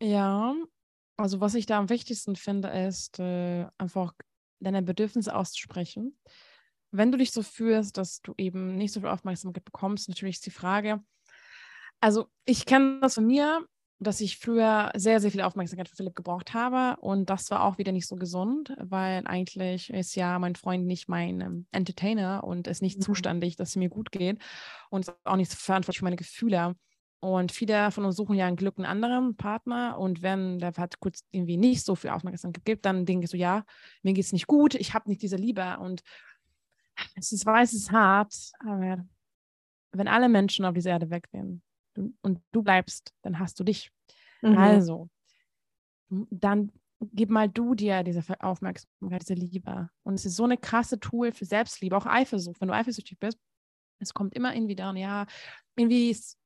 [0.00, 0.54] Ja,
[1.18, 4.14] also was ich da am wichtigsten finde, ist äh, einfach
[4.60, 6.16] deine Bedürfnisse auszusprechen.
[6.92, 10.46] Wenn du dich so fühlst, dass du eben nicht so viel Aufmerksamkeit bekommst, natürlich ist
[10.46, 11.02] die Frage,
[12.00, 13.66] also ich kenne das von mir,
[14.00, 17.76] dass ich früher sehr, sehr viel Aufmerksamkeit für Philipp gebraucht habe und das war auch
[17.76, 22.66] wieder nicht so gesund, weil eigentlich ist ja mein Freund nicht mein ähm, Entertainer und
[22.66, 23.02] ist nicht mhm.
[23.02, 24.38] zuständig, dass es mir gut geht
[24.88, 26.76] und ist auch nicht verantwortlich für meine Gefühle.
[27.20, 29.98] Und viele von uns suchen ja ein Glück einen anderen Partner.
[29.98, 33.36] Und wenn der hat kurz irgendwie nicht so viel Aufmerksamkeit gibt, dann denke ich so,
[33.36, 33.64] ja,
[34.02, 35.78] mir geht es nicht gut, ich habe nicht diese Liebe.
[35.80, 36.00] Und
[37.14, 39.04] es ist, weiß, es ist hart, aber
[39.92, 41.62] wenn alle Menschen auf dieser Erde weggehen
[42.22, 43.90] und du bleibst, dann hast du dich.
[44.40, 44.56] Mhm.
[44.56, 45.10] Also,
[46.08, 49.90] dann gib mal du dir diese Aufmerksamkeit, diese Liebe.
[50.02, 52.60] Und es ist so eine krasse Tool für Selbstliebe, auch Eifersucht.
[52.60, 53.38] Wenn du eifersüchtig bist,
[53.98, 55.26] es kommt immer irgendwie dann, ja,
[55.76, 56.39] irgendwie ist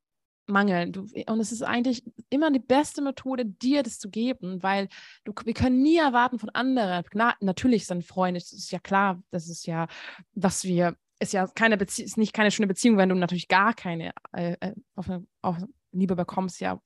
[0.47, 0.91] Mangel.
[0.91, 4.89] Du, und es ist eigentlich immer die beste Methode, dir das zu geben, weil
[5.25, 7.05] du, wir können nie erwarten von anderen.
[7.13, 9.87] Na, natürlich sind Freunde, das ist ja klar, das ist ja,
[10.35, 13.75] was wir, ist ja keine Beziehung, ist nicht keine schöne Beziehung, wenn du natürlich gar
[13.75, 15.11] keine äh, äh auf,
[15.43, 15.57] auf
[15.93, 16.61] Liebe bekommst.
[16.61, 16.81] Ja,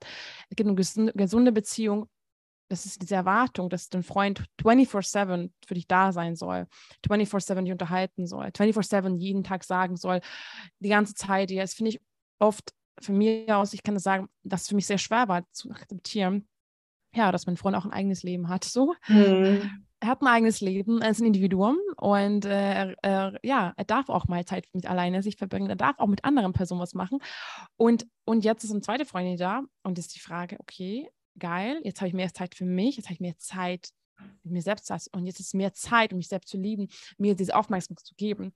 [0.51, 2.09] es gibt eine gesunde, gesunde Beziehung.
[2.71, 6.67] Das ist diese Erwartung, dass dein Freund 24-7 für dich da sein soll,
[7.07, 10.21] 24-7 dich unterhalten soll, 24-7 jeden Tag sagen soll,
[10.79, 11.51] die ganze Zeit.
[11.51, 12.01] Ja, das finde ich
[12.39, 15.45] oft von mir aus, ich kann das sagen, dass es für mich sehr schwer war
[15.53, 16.49] zu akzeptieren,
[17.15, 18.65] ja, dass mein Freund auch ein eigenes Leben hat.
[18.65, 18.95] So.
[19.09, 19.85] Mhm.
[20.01, 24.09] Er hat ein eigenes Leben, er ist ein Individuum und äh, er, ja, er darf
[24.09, 27.19] auch mal Zeit mit alleine sich verbringen, er darf auch mit anderen Personen was machen.
[27.77, 32.01] Und, und jetzt ist eine zweite Freundin da und ist die Frage, okay, geil, jetzt
[32.01, 33.89] habe ich mehr Zeit für mich, jetzt habe ich mehr Zeit
[34.43, 38.07] mir selbst und jetzt ist mehr Zeit, um mich selbst zu lieben, mir diese Aufmerksamkeit
[38.07, 38.53] zu geben.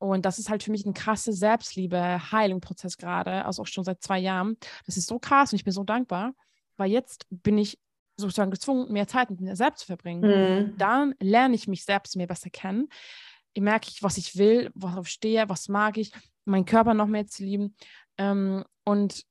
[0.00, 4.02] Und das ist halt für mich ein krasser Selbstliebe, Heilungsprozess gerade, also auch schon seit
[4.02, 4.56] zwei Jahren.
[4.86, 6.32] Das ist so krass und ich bin so dankbar,
[6.78, 7.78] weil jetzt bin ich
[8.16, 10.20] sozusagen gezwungen, mehr Zeit mit mir selbst zu verbringen.
[10.22, 10.78] Mhm.
[10.78, 12.88] Dann lerne ich mich selbst mehr besser kennen.
[13.52, 16.12] Ich merke, was ich will, worauf stehe, was mag ich,
[16.46, 17.76] meinen Körper noch mehr zu lieben.
[18.16, 19.24] Ähm, und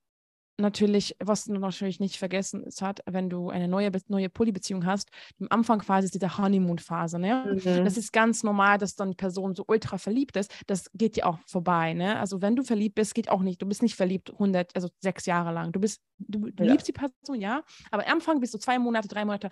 [0.60, 5.10] natürlich, was du natürlich nicht vergessen ist, hat, wenn du eine neue, neue Polybeziehung hast,
[5.40, 7.20] am Anfang quasi ist diese Honeymoon-Phase.
[7.20, 7.60] Ne?
[7.64, 7.86] Mhm.
[7.86, 10.54] Das ist ganz normal, dass dann die Person so ultra verliebt ist.
[10.68, 11.94] Das geht ja auch vorbei.
[11.94, 12.20] Ne?
[12.20, 13.62] Also wenn du verliebt bist, geht auch nicht.
[13.62, 15.72] Du bist nicht verliebt 100, also sechs Jahre lang.
[15.72, 16.72] Du bist, du, du ja.
[16.72, 19.50] liebst die Person, ja, aber am Anfang bist du zwei Monate, drei Monate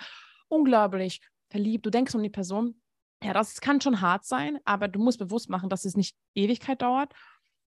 [0.49, 1.85] unglaublich verliebt.
[1.85, 2.81] Du denkst um die Person.
[3.23, 6.83] Ja, das kann schon hart sein, aber du musst bewusst machen, dass es nicht Ewigkeit
[6.83, 7.13] dauert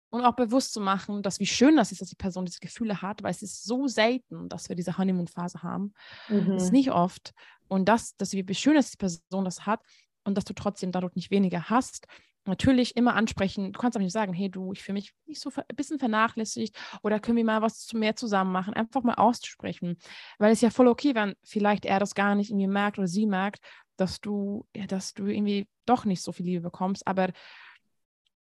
[0.09, 3.01] und auch bewusst zu machen, dass wie schön das ist, dass die Person diese Gefühle
[3.01, 5.93] hat, weil es ist so selten, dass wir diese Honeymoon-Phase haben.
[6.27, 6.53] Mhm.
[6.53, 7.33] Das ist nicht oft.
[7.67, 9.81] Und das, dass wie schön ist, dass die Person das hat
[10.23, 12.07] und dass du trotzdem dadurch nicht weniger hast.
[12.45, 13.73] Natürlich immer ansprechen.
[13.73, 16.75] Du kannst auch nicht sagen, hey du, ich fühle mich nicht so ein bisschen vernachlässigt
[17.03, 18.73] oder können wir mal was mehr zusammen machen.
[18.73, 19.97] Einfach mal auszusprechen.
[20.39, 23.27] Weil es ja voll okay, wenn vielleicht er das gar nicht irgendwie merkt oder sie
[23.27, 23.63] merkt,
[23.97, 27.05] dass du, dass du irgendwie doch nicht so viel Liebe bekommst.
[27.05, 27.29] Aber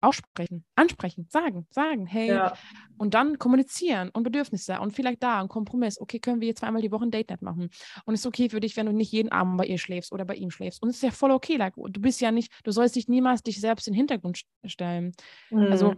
[0.04, 2.54] aussprechen, ansprechen, sagen, sagen, hey, ja.
[2.98, 6.00] und dann kommunizieren und Bedürfnisse und vielleicht da ein Kompromiss.
[6.00, 7.70] Okay, können wir jetzt zweimal die Woche ein Date Night machen?
[8.04, 10.24] Und es ist okay für dich, wenn du nicht jeden Abend bei ihr schläfst oder
[10.24, 10.82] bei ihm schläfst.
[10.82, 11.56] Und es ist ja voll okay.
[11.56, 15.12] Like, du bist ja nicht, du sollst dich niemals dich selbst in den Hintergrund stellen.
[15.50, 15.68] Mhm.
[15.70, 15.94] Also,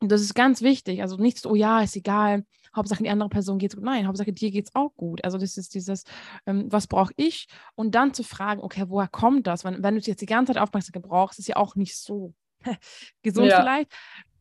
[0.00, 1.00] das ist ganz wichtig.
[1.00, 2.44] Also nichts, oh ja, ist egal.
[2.74, 3.84] Hauptsache die andere Person geht gut.
[3.84, 5.24] Nein, Hauptsache dir geht es auch gut.
[5.24, 6.04] Also das ist dieses,
[6.44, 7.48] ähm, was brauche ich?
[7.74, 9.64] Und dann zu fragen, okay, woher kommt das?
[9.64, 12.34] Wenn, wenn du jetzt die ganze Zeit Aufmerksamkeit brauchst, ist ja auch nicht so
[13.22, 13.60] gesund ja.
[13.60, 13.92] vielleicht.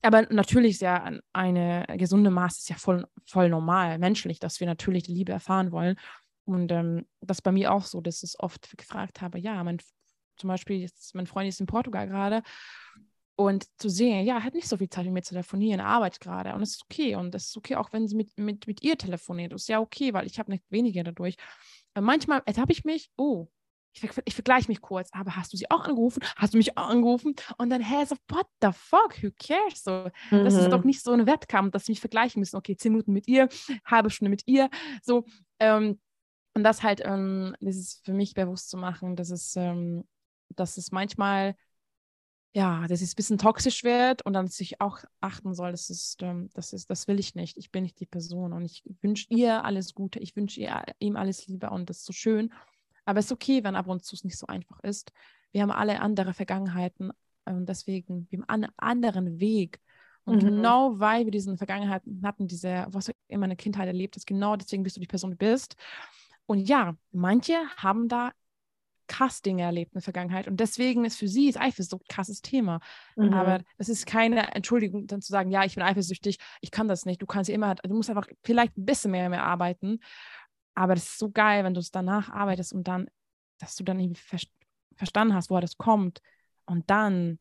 [0.01, 4.67] Aber natürlich ist ja eine gesunde Maß ist ja voll, voll normal, menschlich, dass wir
[4.67, 5.97] natürlich die Liebe erfahren wollen.
[6.45, 9.79] Und ähm, das ist bei mir auch so, dass ich oft gefragt habe, ja, mein,
[10.37, 12.43] zum Beispiel, jetzt, mein Freund ist in Portugal gerade
[13.35, 15.87] und zu sehen, ja, er hat nicht so viel Zeit mit mir zu telefonieren, er
[15.87, 17.15] arbeitet gerade und es ist okay.
[17.15, 19.53] Und es ist okay, auch wenn sie mit, mit, mit ihr telefoniert.
[19.53, 21.35] Ist ja okay, weil ich habe nicht weniger dadurch.
[21.93, 23.47] Aber manchmal ertappe ich mich, oh,
[23.95, 26.21] ich, ich vergleiche mich kurz, aber hast du sie auch angerufen?
[26.35, 27.35] Hast du mich auch angerufen?
[27.57, 29.83] Und dann, hä, so, what the fuck, who cares?
[29.83, 30.43] So, mhm.
[30.43, 30.87] das ist doch mhm.
[30.87, 32.57] nicht so ein Wettkampf, dass sie mich vergleichen müssen.
[32.57, 33.47] Okay, zehn Minuten mit ihr,
[33.85, 34.69] halbe Stunde mit ihr,
[35.01, 35.25] so.
[35.59, 35.99] Ähm,
[36.53, 40.05] und das halt, ähm, das ist für mich bewusst zu machen, dass es, ähm,
[40.55, 41.55] dass es manchmal,
[42.53, 46.21] ja, dass es ein bisschen toxisch wird und dann sich auch achten soll, das ist,
[46.23, 47.57] ähm, das ist, das will ich nicht.
[47.57, 50.65] Ich bin nicht die Person und ich wünsche ihr alles Gute, ich wünsche
[50.99, 52.53] ihm alles Liebe und das ist so schön.
[53.05, 55.11] Aber es ist okay, wenn ab und zu es nicht so einfach ist.
[55.51, 57.11] Wir haben alle andere Vergangenheiten
[57.45, 59.79] und deswegen, wir haben einen anderen Weg.
[60.25, 60.47] Und mhm.
[60.47, 64.83] genau weil wir diesen Vergangenheiten hatten, diese, was immer eine Kindheit erlebt ist, genau deswegen
[64.83, 65.75] bist du die Person, die bist.
[66.47, 68.31] Und ja, manche haben da
[69.07, 72.41] krass Dinge erlebt in der Vergangenheit und deswegen ist für sie ist Eifersucht ein krasses
[72.41, 72.79] Thema.
[73.15, 73.33] Mhm.
[73.33, 77.05] Aber das ist keine Entschuldigung, dann zu sagen, ja, ich bin eifersüchtig, ich kann das
[77.05, 77.21] nicht.
[77.21, 79.99] Du kannst immer, du musst einfach vielleicht ein bisschen mehr, mehr arbeiten
[80.75, 83.09] aber das ist so geil, wenn du es danach arbeitest und dann,
[83.59, 84.39] dass du dann irgendwie ver
[84.97, 86.21] verstanden hast, woher das kommt
[86.65, 87.37] und dann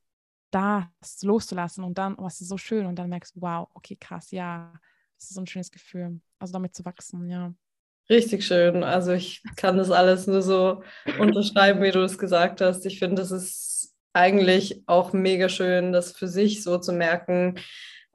[0.51, 3.97] das loszulassen und dann, was oh, ist so schön und dann merkst du, wow, okay,
[3.97, 4.73] krass, ja,
[5.17, 6.21] das ist so ein schönes Gefühl.
[6.39, 7.55] Also damit zu wachsen, ja.
[8.09, 8.85] Richtig schön.
[8.85, 10.83] Also ich kann das alles nur so
[11.19, 12.85] unterschreiben, wie du es gesagt hast.
[12.87, 17.55] Ich finde, es ist eigentlich auch mega schön, das für sich so zu merken,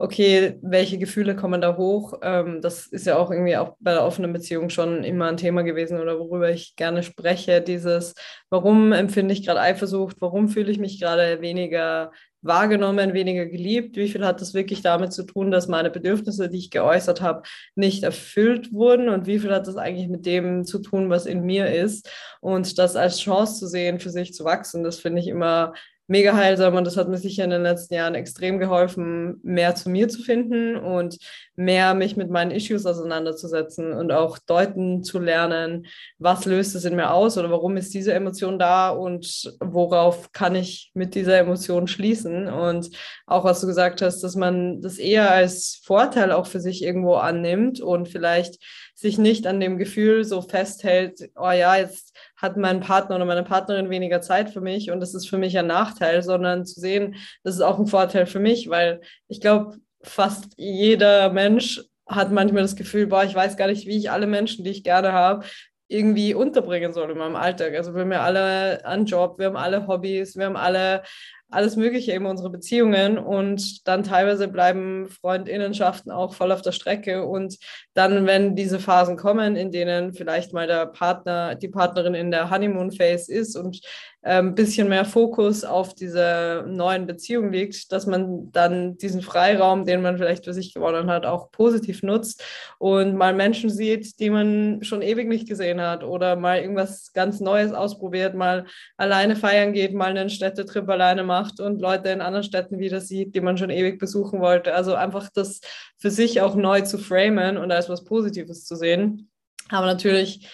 [0.00, 2.14] okay, welche Gefühle kommen da hoch?
[2.22, 5.60] Ähm, das ist ja auch irgendwie auch bei der offenen Beziehung schon immer ein Thema
[5.60, 7.60] gewesen oder worüber ich gerne spreche.
[7.60, 8.14] Dieses,
[8.48, 10.16] warum empfinde ich gerade Eifersucht?
[10.20, 13.96] Warum fühle ich mich gerade weniger wahrgenommen, weniger geliebt?
[13.96, 17.42] Wie viel hat das wirklich damit zu tun, dass meine Bedürfnisse, die ich geäußert habe,
[17.74, 19.10] nicht erfüllt wurden?
[19.10, 22.10] Und wie viel hat das eigentlich mit dem zu tun, was in mir ist?
[22.40, 25.74] Und das als Chance zu sehen, für sich zu wachsen, das finde ich immer
[26.10, 29.88] mega heilsam und das hat mir sicher in den letzten Jahren extrem geholfen, mehr zu
[29.88, 31.18] mir zu finden und
[31.54, 35.86] mehr mich mit meinen Issues auseinanderzusetzen und auch deuten zu lernen,
[36.18, 40.56] was löst es in mir aus oder warum ist diese Emotion da und worauf kann
[40.56, 42.48] ich mit dieser Emotion schließen.
[42.48, 42.90] Und
[43.26, 47.14] auch was du gesagt hast, dass man das eher als Vorteil auch für sich irgendwo
[47.14, 48.58] annimmt und vielleicht
[49.00, 53.44] sich nicht an dem Gefühl so festhält, oh ja, jetzt hat mein Partner oder meine
[53.44, 57.16] Partnerin weniger Zeit für mich und das ist für mich ein Nachteil, sondern zu sehen,
[57.42, 62.62] das ist auch ein Vorteil für mich, weil ich glaube, fast jeder Mensch hat manchmal
[62.62, 65.46] das Gefühl, boah, ich weiß gar nicht, wie ich alle Menschen, die ich gerne habe,
[65.88, 67.74] irgendwie unterbringen soll in meinem Alltag.
[67.74, 71.02] Also wir haben ja alle einen Job, wir haben alle Hobbys, wir haben alle
[71.50, 73.18] alles Mögliche in unsere Beziehungen.
[73.18, 77.26] Und dann teilweise bleiben Freundinnenschaften auch voll auf der Strecke.
[77.26, 77.58] Und
[77.94, 82.50] dann, wenn diese Phasen kommen, in denen vielleicht mal der Partner, die Partnerin in der
[82.50, 83.80] Honeymoon Phase ist und
[84.22, 89.86] ein ähm, bisschen mehr Fokus auf diese neuen Beziehungen liegt, dass man dann diesen Freiraum,
[89.86, 92.44] den man vielleicht für sich gewonnen hat, auch positiv nutzt
[92.78, 97.40] und mal Menschen sieht, die man schon ewig nicht gesehen hat oder mal irgendwas ganz
[97.40, 98.66] Neues ausprobiert, mal
[98.98, 103.34] alleine feiern geht, mal einen Städtetrip alleine macht und Leute in anderen Städten wieder sieht,
[103.34, 104.74] die man schon ewig besuchen wollte.
[104.74, 105.60] Also einfach das
[105.96, 109.30] für sich auch neu zu framen und als was Positives zu sehen.
[109.70, 110.46] Aber natürlich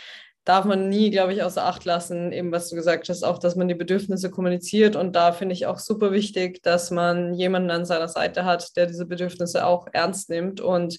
[0.46, 3.56] darf man nie, glaube ich, außer Acht lassen, eben was du gesagt hast, auch, dass
[3.56, 4.94] man die Bedürfnisse kommuniziert.
[4.94, 8.86] Und da finde ich auch super wichtig, dass man jemanden an seiner Seite hat, der
[8.86, 10.98] diese Bedürfnisse auch ernst nimmt und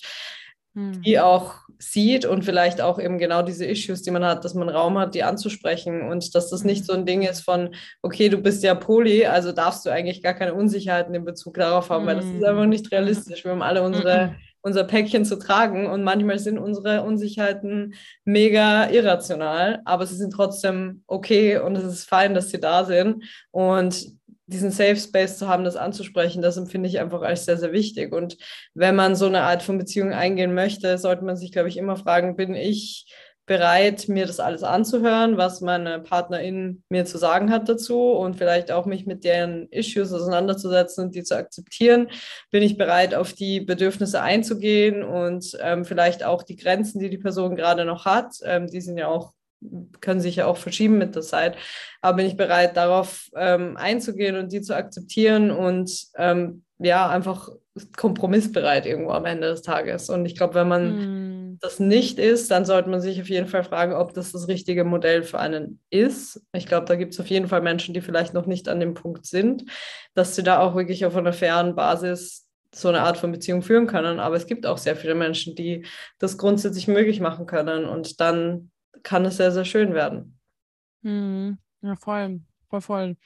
[0.75, 1.01] hm.
[1.01, 4.67] die auch sieht und vielleicht auch eben genau diese Issues, die man hat, dass man
[4.67, 6.86] Raum hat, die anzusprechen und dass das nicht hm.
[6.86, 10.33] so ein Ding ist von, okay, du bist ja Poly, also darfst du eigentlich gar
[10.33, 12.43] keine Unsicherheiten in Bezug darauf haben, weil das ist hm.
[12.43, 13.45] einfach nicht realistisch.
[13.45, 14.36] Wir haben alle unsere
[14.67, 15.88] unser Päckchen zu tragen.
[15.88, 22.03] Und manchmal sind unsere Unsicherheiten mega irrational, aber sie sind trotzdem okay und es ist
[22.08, 23.23] fein, dass sie da sind.
[23.51, 24.06] Und
[24.45, 28.13] diesen Safe Space zu haben, das anzusprechen, das empfinde ich einfach als sehr, sehr wichtig.
[28.13, 28.38] Und
[28.73, 31.97] wenn man so eine Art von Beziehung eingehen möchte, sollte man sich, glaube ich, immer
[31.97, 33.08] fragen, bin ich
[33.47, 38.71] bereit, mir das alles anzuhören, was meine Partnerin mir zu sagen hat dazu und vielleicht
[38.71, 42.10] auch mich mit deren Issues auseinanderzusetzen und die zu akzeptieren.
[42.51, 47.17] Bin ich bereit, auf die Bedürfnisse einzugehen und ähm, vielleicht auch die Grenzen, die die
[47.17, 49.33] Person gerade noch hat, ähm, die sind ja auch
[50.01, 51.57] können sich ja auch verschieben mit der Zeit.
[52.01, 57.49] Aber bin ich bereit, darauf ähm, einzugehen und die zu akzeptieren und ähm, ja, einfach
[57.95, 60.10] kompromissbereit irgendwo am Ende des Tages.
[60.10, 61.26] Und ich glaube, wenn man mm.
[61.59, 64.83] Das nicht ist, dann sollte man sich auf jeden Fall fragen, ob das das richtige
[64.83, 66.41] Modell für einen ist.
[66.53, 68.93] Ich glaube, da gibt es auf jeden Fall Menschen, die vielleicht noch nicht an dem
[68.93, 69.65] Punkt sind,
[70.13, 73.87] dass sie da auch wirklich auf einer fairen Basis so eine Art von Beziehung führen
[73.87, 74.19] können.
[74.19, 75.85] Aber es gibt auch sehr viele Menschen, die
[76.19, 77.85] das grundsätzlich möglich machen können.
[77.85, 78.71] Und dann
[79.03, 80.37] kann es sehr, sehr schön werden.
[81.01, 81.53] Mm.
[81.81, 83.17] Ja, voll, voll, voll.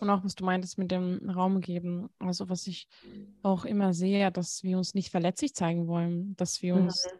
[0.00, 2.10] Und auch, was du meintest mit dem Raum geben.
[2.18, 2.88] Also, was ich
[3.42, 7.18] auch immer sehe, dass wir uns nicht verletzlich zeigen wollen, dass wir uns, mhm.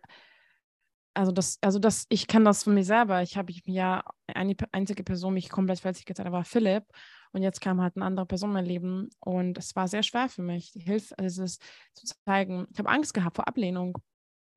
[1.15, 3.23] Also das, also das, ich kann das von mir selber.
[3.23, 6.85] Ich habe ja eine einzige Person mich komplett verletzlich gezeigt, war Philipp.
[7.33, 9.11] Und jetzt kam halt eine andere Person in mein Leben.
[9.21, 11.59] Und es war sehr schwer für mich, die Hilfe, also es
[11.95, 12.67] zu zeigen.
[12.73, 13.97] Ich habe Angst gehabt vor Ablehnung.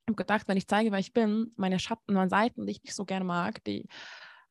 [0.06, 2.82] Ich habe gedacht, wenn ich zeige, wer ich bin, meine Schatten, meine Seiten, die ich
[2.82, 3.86] nicht so gerne mag, die,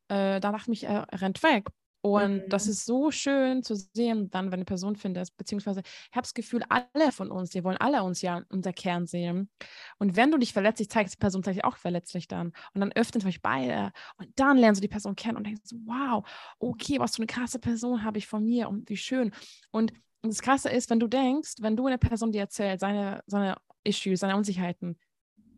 [0.08, 1.67] äh, da dachte ich, er rennt weg.
[2.01, 2.49] Und mhm.
[2.49, 6.33] das ist so schön zu sehen, dann, wenn eine Person findet, beziehungsweise ich habe das
[6.33, 9.49] Gefühl, alle von uns, die wollen alle uns ja unser Kern sehen.
[9.97, 12.53] Und wenn du dich verletzlich zeigst, die Person zeigt sich auch verletzlich dann.
[12.73, 13.91] Und dann öffnet euch beide.
[14.17, 16.23] Und dann lernst du die Person kennen und denkst, wow,
[16.60, 19.31] okay, was für eine krasse Person habe ich von mir und wie schön.
[19.71, 23.55] Und das Krasse ist, wenn du denkst, wenn du eine Person dir erzählt, seine, seine
[23.83, 24.97] Issues, seine Unsicherheiten,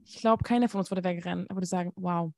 [0.06, 2.32] ich glaube, keiner von uns würde wegrennen, er würde sagen, wow,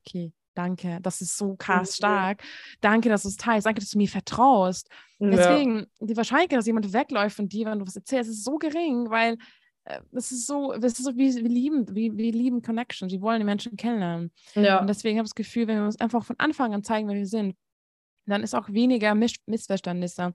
[0.00, 2.42] okay, Danke, das ist so krass stark.
[2.80, 3.66] Danke, dass du es teilst.
[3.66, 4.88] Danke, dass du mir vertraust.
[5.18, 5.30] Ja.
[5.30, 9.08] Deswegen, die Wahrscheinlichkeit, dass jemand wegläuft von dir, wenn du was erzählst, ist so gering,
[9.10, 9.36] weil
[9.84, 13.12] äh, das ist so, das ist so wie wir lieben, wie wir lieben Connections.
[13.12, 14.32] Wir wollen die Menschen kennenlernen.
[14.54, 14.80] Ja.
[14.80, 17.16] Und deswegen habe ich das Gefühl, wenn wir uns einfach von Anfang an zeigen, wer
[17.16, 17.56] wir sind,
[18.26, 20.34] dann ist auch weniger Miss Missverständnisse.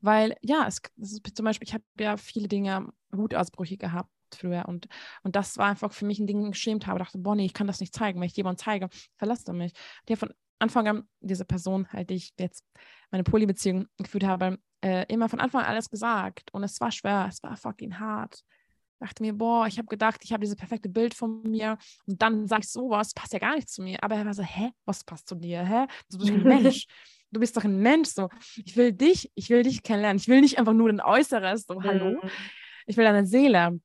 [0.00, 4.64] Weil, ja, es, ist, zum Beispiel, ich habe ja viele Dinge, Wutausbrüche gehabt früher.
[4.66, 4.88] Und,
[5.22, 6.98] und das war einfach für mich ein Ding, geschämt habe.
[6.98, 8.20] Ich dachte, Bonnie, ich kann das nicht zeigen.
[8.20, 9.72] Wenn ich jemanden zeige, verlässt er mich.
[10.08, 12.64] Der von Anfang an, diese Person, halt, die ich jetzt
[13.10, 16.52] meine Polybeziehung geführt habe, äh, immer von Anfang an alles gesagt.
[16.52, 18.42] Und es war schwer, es war fucking hart.
[19.00, 22.22] Ich dachte mir, boah, ich habe gedacht, ich habe dieses perfekte Bild von mir und
[22.22, 24.02] dann sage ich sowas, passt ja gar nicht zu mir.
[24.02, 25.62] Aber er war so, hä, was passt zu dir?
[25.64, 25.86] Hä?
[26.10, 26.86] Du bist ein Mensch.
[27.30, 28.10] Du bist doch ein Mensch.
[28.10, 28.28] So,
[28.64, 30.18] ich will dich, ich will dich kennenlernen.
[30.18, 31.66] Ich will nicht einfach nur ein Äußeres.
[31.66, 32.22] So, hallo.
[32.22, 32.30] Mhm.
[32.86, 33.80] Ich will deine Seele.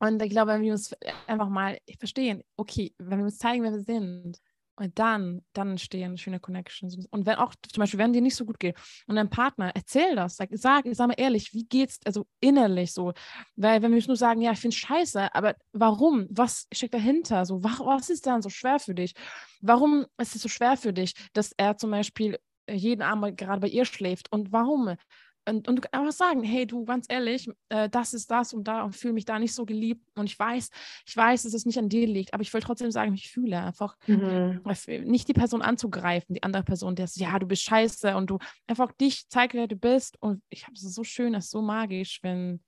[0.00, 0.94] Und ich glaube, wenn wir uns
[1.26, 4.40] einfach mal verstehen, okay, wenn wir uns zeigen, wer wir sind,
[4.80, 6.96] und dann, dann entstehen schöne Connections.
[7.10, 10.16] Und wenn auch zum Beispiel, wenn dir nicht so gut geht und dein Partner, erzähl
[10.16, 13.12] das, sag, sag, sag mal ehrlich, wie geht's, also innerlich so.
[13.56, 16.26] Weil wenn wir nur sagen, ja, ich finde scheiße, aber warum?
[16.30, 17.44] Was steckt dahinter?
[17.44, 19.12] So, was, ist dann so schwer für dich?
[19.60, 23.68] Warum ist es so schwer für dich, dass er zum Beispiel jeden Abend gerade bei
[23.68, 24.32] ihr schläft?
[24.32, 24.96] Und warum?
[25.48, 28.94] Und, und einfach sagen, hey du, ganz ehrlich, äh, das ist das und da und
[28.94, 30.70] fühle mich da nicht so geliebt und ich weiß,
[31.06, 33.62] ich weiß, dass es nicht an dir liegt, aber ich will trotzdem sagen, ich fühle
[33.62, 34.60] einfach mhm.
[35.04, 38.38] nicht die Person anzugreifen, die andere Person, der ist, ja, du bist scheiße und du
[38.66, 41.62] einfach dich zeig, wer du bist und ich habe es so schön, es ist so
[41.62, 42.60] magisch, wenn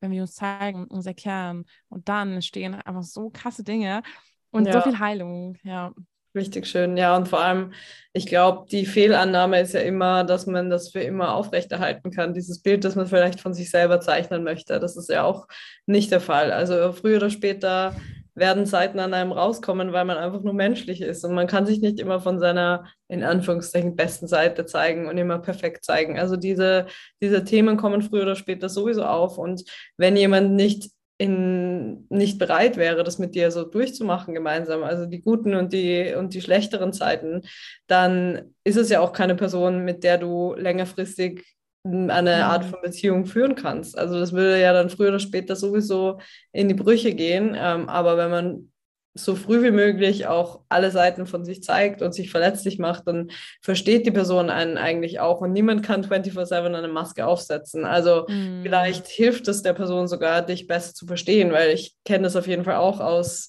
[0.00, 4.02] wenn wir uns zeigen, unser Kern und dann entstehen einfach so krasse Dinge
[4.50, 4.72] und ja.
[4.72, 5.92] so viel Heilung, ja.
[6.36, 7.16] Richtig schön, ja.
[7.16, 7.72] Und vor allem,
[8.12, 12.34] ich glaube, die Fehlannahme ist ja immer, dass man das für immer aufrechterhalten kann.
[12.34, 14.78] Dieses Bild, das man vielleicht von sich selber zeichnen möchte.
[14.78, 15.48] Das ist ja auch
[15.86, 16.52] nicht der Fall.
[16.52, 17.96] Also früher oder später
[18.34, 21.24] werden Zeiten an einem rauskommen, weil man einfach nur menschlich ist.
[21.24, 25.38] Und man kann sich nicht immer von seiner, in Anführungszeichen, besten Seite zeigen und immer
[25.38, 26.18] perfekt zeigen.
[26.18, 26.84] Also diese,
[27.22, 29.38] diese Themen kommen früher oder später sowieso auf.
[29.38, 29.64] Und
[29.96, 35.22] wenn jemand nicht in, nicht bereit wäre, das mit dir so durchzumachen gemeinsam, also die
[35.22, 37.42] guten und die, und die schlechteren Zeiten,
[37.86, 43.26] dann ist es ja auch keine Person, mit der du längerfristig eine Art von Beziehung
[43.26, 43.96] führen kannst.
[43.96, 46.18] Also das würde ja dann früher oder später sowieso
[46.52, 47.56] in die Brüche gehen.
[47.56, 48.72] Ähm, aber wenn man
[49.16, 53.30] so früh wie möglich auch alle Seiten von sich zeigt und sich verletzlich macht, dann
[53.60, 57.84] versteht die Person einen eigentlich auch und niemand kann 24/7 eine Maske aufsetzen.
[57.84, 58.62] Also mm.
[58.62, 62.46] vielleicht hilft es der Person sogar, dich besser zu verstehen, weil ich kenne das auf
[62.46, 63.48] jeden Fall auch aus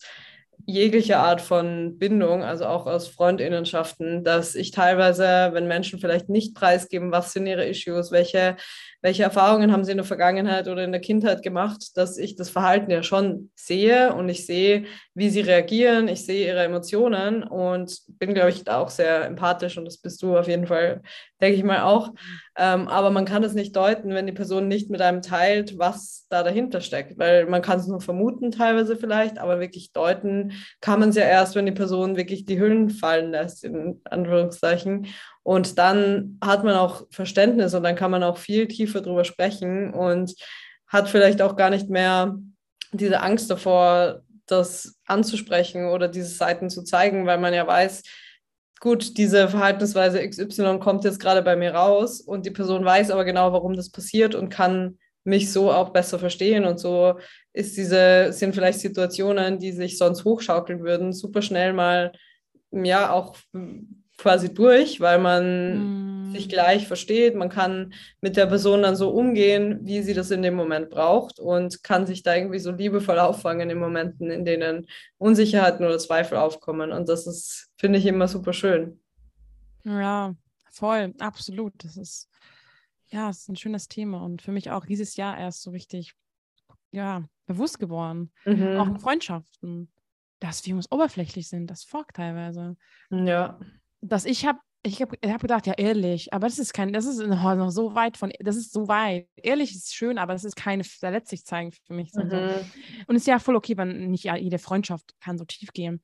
[0.66, 6.56] jegliche Art von Bindung, also auch aus Freundinnenschaften, dass ich teilweise, wenn Menschen vielleicht nicht
[6.56, 8.58] preisgeben, was sind ihre Issues, welche
[9.02, 12.50] welche Erfahrungen haben sie in der Vergangenheit oder in der Kindheit gemacht, dass ich das
[12.50, 18.00] Verhalten ja schon sehe und ich sehe, wie sie reagieren, ich sehe ihre Emotionen und
[18.20, 21.02] bin, glaube ich, auch sehr empathisch und das bist du auf jeden Fall,
[21.40, 22.10] denke ich mal auch.
[22.58, 26.26] Ähm, aber man kann es nicht deuten, wenn die Person nicht mit einem teilt, was
[26.30, 31.00] da dahinter steckt, weil man kann es nur vermuten teilweise vielleicht, aber wirklich deuten kann
[31.00, 35.08] man es ja erst, wenn die Person wirklich die Hüllen fallen lässt, in Anführungszeichen.
[35.48, 39.94] Und dann hat man auch Verständnis und dann kann man auch viel tiefer drüber sprechen
[39.94, 40.36] und
[40.88, 42.38] hat vielleicht auch gar nicht mehr
[42.92, 48.04] diese Angst davor, das anzusprechen oder diese Seiten zu zeigen, weil man ja weiß,
[48.82, 53.24] gut, diese Verhaltensweise XY kommt jetzt gerade bei mir raus und die Person weiß aber
[53.24, 56.66] genau, warum das passiert und kann mich so auch besser verstehen.
[56.66, 57.20] Und so
[57.54, 62.12] ist diese sind vielleicht Situationen, die sich sonst hochschaukeln würden, super schnell mal
[62.70, 63.38] ja auch
[64.18, 66.32] quasi durch, weil man mm.
[66.32, 67.36] sich gleich versteht.
[67.36, 71.40] Man kann mit der Person dann so umgehen, wie sie das in dem Moment braucht
[71.40, 74.88] und kann sich da irgendwie so liebevoll auffangen in Momenten, in denen
[75.18, 76.92] Unsicherheiten oder Zweifel aufkommen.
[76.92, 79.00] Und das ist, finde ich, immer super schön.
[79.84, 80.36] Ja,
[80.72, 81.74] voll, absolut.
[81.78, 82.28] Das ist,
[83.10, 86.14] ja, es ist ein schönes Thema und für mich auch dieses Jahr erst so richtig,
[86.92, 88.32] ja, bewusst geworden.
[88.46, 88.78] Mhm.
[88.78, 89.90] Auch in Freundschaften
[90.40, 91.66] dass wir uns oberflächlich sind.
[91.66, 92.78] Das folgt teilweise.
[93.10, 93.58] Ja
[94.02, 97.20] dass ich habe ich habe hab gedacht, ja, ehrlich, aber das ist kein, das ist
[97.20, 99.28] noch so weit von, das ist so weit.
[99.36, 102.14] Ehrlich ist schön, aber das ist keine verletzlich zeigen für mich.
[102.14, 102.50] Mhm.
[103.08, 106.02] Und es ist ja voll okay, wenn nicht jede Freundschaft kann so tief gehen.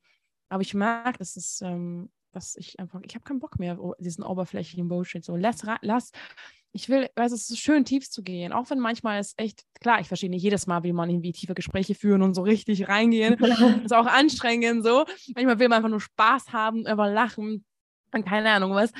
[0.50, 4.24] Aber ich mag, das ist, ähm, dass ich einfach, ich habe keinen Bock mehr, diesen
[4.24, 5.24] oberflächlichen Bullshit.
[5.24, 6.12] So, lass, lass,
[6.74, 8.52] ich will, weil es ist schön, tief zu gehen.
[8.52, 11.54] Auch wenn manchmal es echt, klar, ich verstehe nicht jedes Mal, wie man irgendwie tiefe
[11.54, 13.38] Gespräche führen und so richtig reingehen.
[13.40, 15.06] das ist auch anstrengend so.
[15.36, 17.64] Manchmal will man einfach nur Spaß haben, über lachen
[18.14, 18.92] und keine Ahnung was.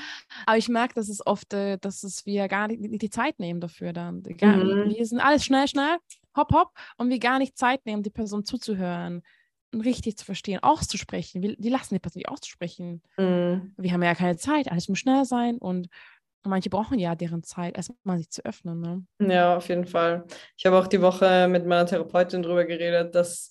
[0.46, 3.60] Aber ich merke, dass es oft, äh, dass es wir gar nicht die Zeit nehmen
[3.60, 4.22] dafür dann.
[4.22, 4.90] Gar, mhm.
[4.90, 5.96] Wir sind alles schnell, schnell,
[6.36, 9.22] hopp, hopp, und wir gar nicht Zeit nehmen, die Person zuzuhören
[9.72, 11.42] und richtig zu verstehen, auszusprechen.
[11.42, 13.02] Wir, die lassen die Person nicht auszusprechen.
[13.16, 13.74] Mhm.
[13.76, 15.88] Wir haben ja keine Zeit, alles muss schnell sein und
[16.46, 18.80] manche brauchen ja deren Zeit, erstmal sich zu öffnen.
[18.80, 19.32] Ne?
[19.32, 20.24] Ja, auf jeden Fall.
[20.56, 23.50] Ich habe auch die Woche mit meiner Therapeutin darüber geredet, dass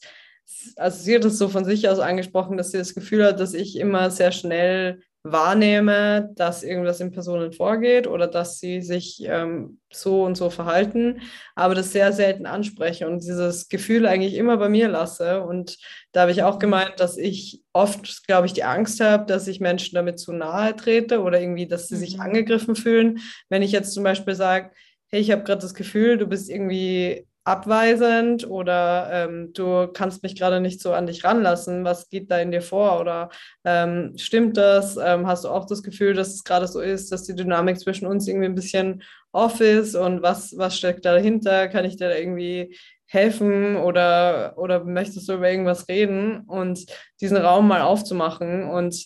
[0.76, 3.53] also sie hat es so von sich aus angesprochen, dass sie das Gefühl hat, dass
[3.53, 9.80] ich immer sehr schnell wahrnehme, dass irgendwas in Personen vorgeht oder dass sie sich ähm,
[9.91, 11.21] so und so verhalten,
[11.55, 15.41] aber das sehr selten anspreche und dieses Gefühl eigentlich immer bei mir lasse.
[15.41, 15.78] Und
[16.11, 19.61] da habe ich auch gemeint, dass ich oft, glaube ich, die Angst habe, dass ich
[19.61, 21.99] Menschen damit zu nahe trete oder irgendwie, dass sie mhm.
[21.99, 23.19] sich angegriffen fühlen.
[23.47, 24.71] Wenn ich jetzt zum Beispiel sage,
[25.07, 30.38] hey, ich habe gerade das Gefühl, du bist irgendwie abweisend oder ähm, du kannst mich
[30.38, 31.84] gerade nicht so an dich ranlassen.
[31.84, 33.02] Was geht da in dir vor?
[33.02, 33.30] Oder
[33.66, 34.98] ähm, stimmt das?
[34.98, 38.08] Ähm, hast du auch das Gefühl, dass es gerade so ist, dass die Dynamik zwischen
[38.08, 39.96] uns irgendwie ein bisschen off ist?
[39.96, 41.68] Und was, was steckt da dahinter?
[41.68, 46.41] Kann ich dir da irgendwie helfen oder, oder möchtest du über irgendwas reden?
[46.48, 46.86] Und
[47.20, 48.70] diesen Raum mal aufzumachen.
[48.70, 49.06] Und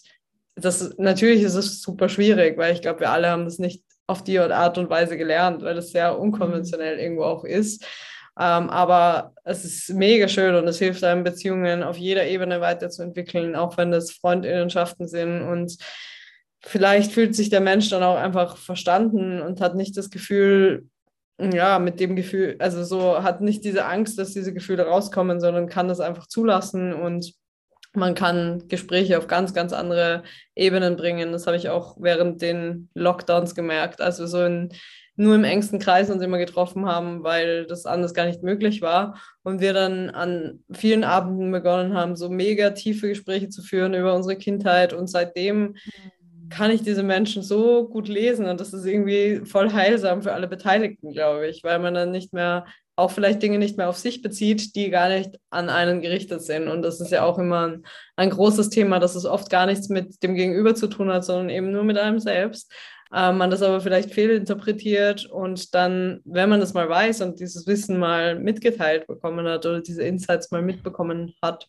[0.55, 4.23] das natürlich ist es super schwierig, weil ich glaube, wir alle haben das nicht auf
[4.23, 7.83] die Art und Weise gelernt, weil es sehr unkonventionell irgendwo auch ist.
[8.39, 13.55] Ähm, aber es ist mega schön und es hilft einem, Beziehungen auf jeder Ebene weiterzuentwickeln,
[13.55, 15.41] auch wenn das Freundinnenschaften sind.
[15.41, 15.77] Und
[16.61, 20.85] vielleicht fühlt sich der Mensch dann auch einfach verstanden und hat nicht das Gefühl,
[21.39, 25.67] ja, mit dem Gefühl, also so hat nicht diese Angst, dass diese Gefühle rauskommen, sondern
[25.67, 27.33] kann das einfach zulassen und
[27.93, 30.23] man kann Gespräche auf ganz, ganz andere
[30.55, 31.31] Ebenen bringen.
[31.31, 34.01] Das habe ich auch während den Lockdowns gemerkt.
[34.01, 34.69] als wir so in
[35.17, 39.19] nur im engsten Kreis uns immer getroffen haben, weil das anders gar nicht möglich war.
[39.43, 44.13] Und wir dann an vielen Abenden begonnen haben, so mega tiefe Gespräche zu führen über
[44.15, 44.93] unsere Kindheit.
[44.93, 46.49] Und seitdem mhm.
[46.49, 48.45] kann ich diese Menschen so gut lesen.
[48.45, 52.31] Und das ist irgendwie voll heilsam für alle Beteiligten, glaube ich, weil man dann nicht
[52.31, 52.65] mehr
[52.95, 56.67] auch vielleicht Dinge nicht mehr auf sich bezieht, die gar nicht an einen gerichtet sind.
[56.67, 57.83] Und das ist ja auch immer ein,
[58.15, 61.49] ein großes Thema, dass es oft gar nichts mit dem Gegenüber zu tun hat, sondern
[61.49, 62.71] eben nur mit einem selbst
[63.11, 67.67] äh, man das aber vielleicht fehlinterpretiert und dann, wenn man das mal weiß und dieses
[67.67, 71.67] Wissen mal mitgeteilt bekommen hat oder diese Insights mal mitbekommen hat,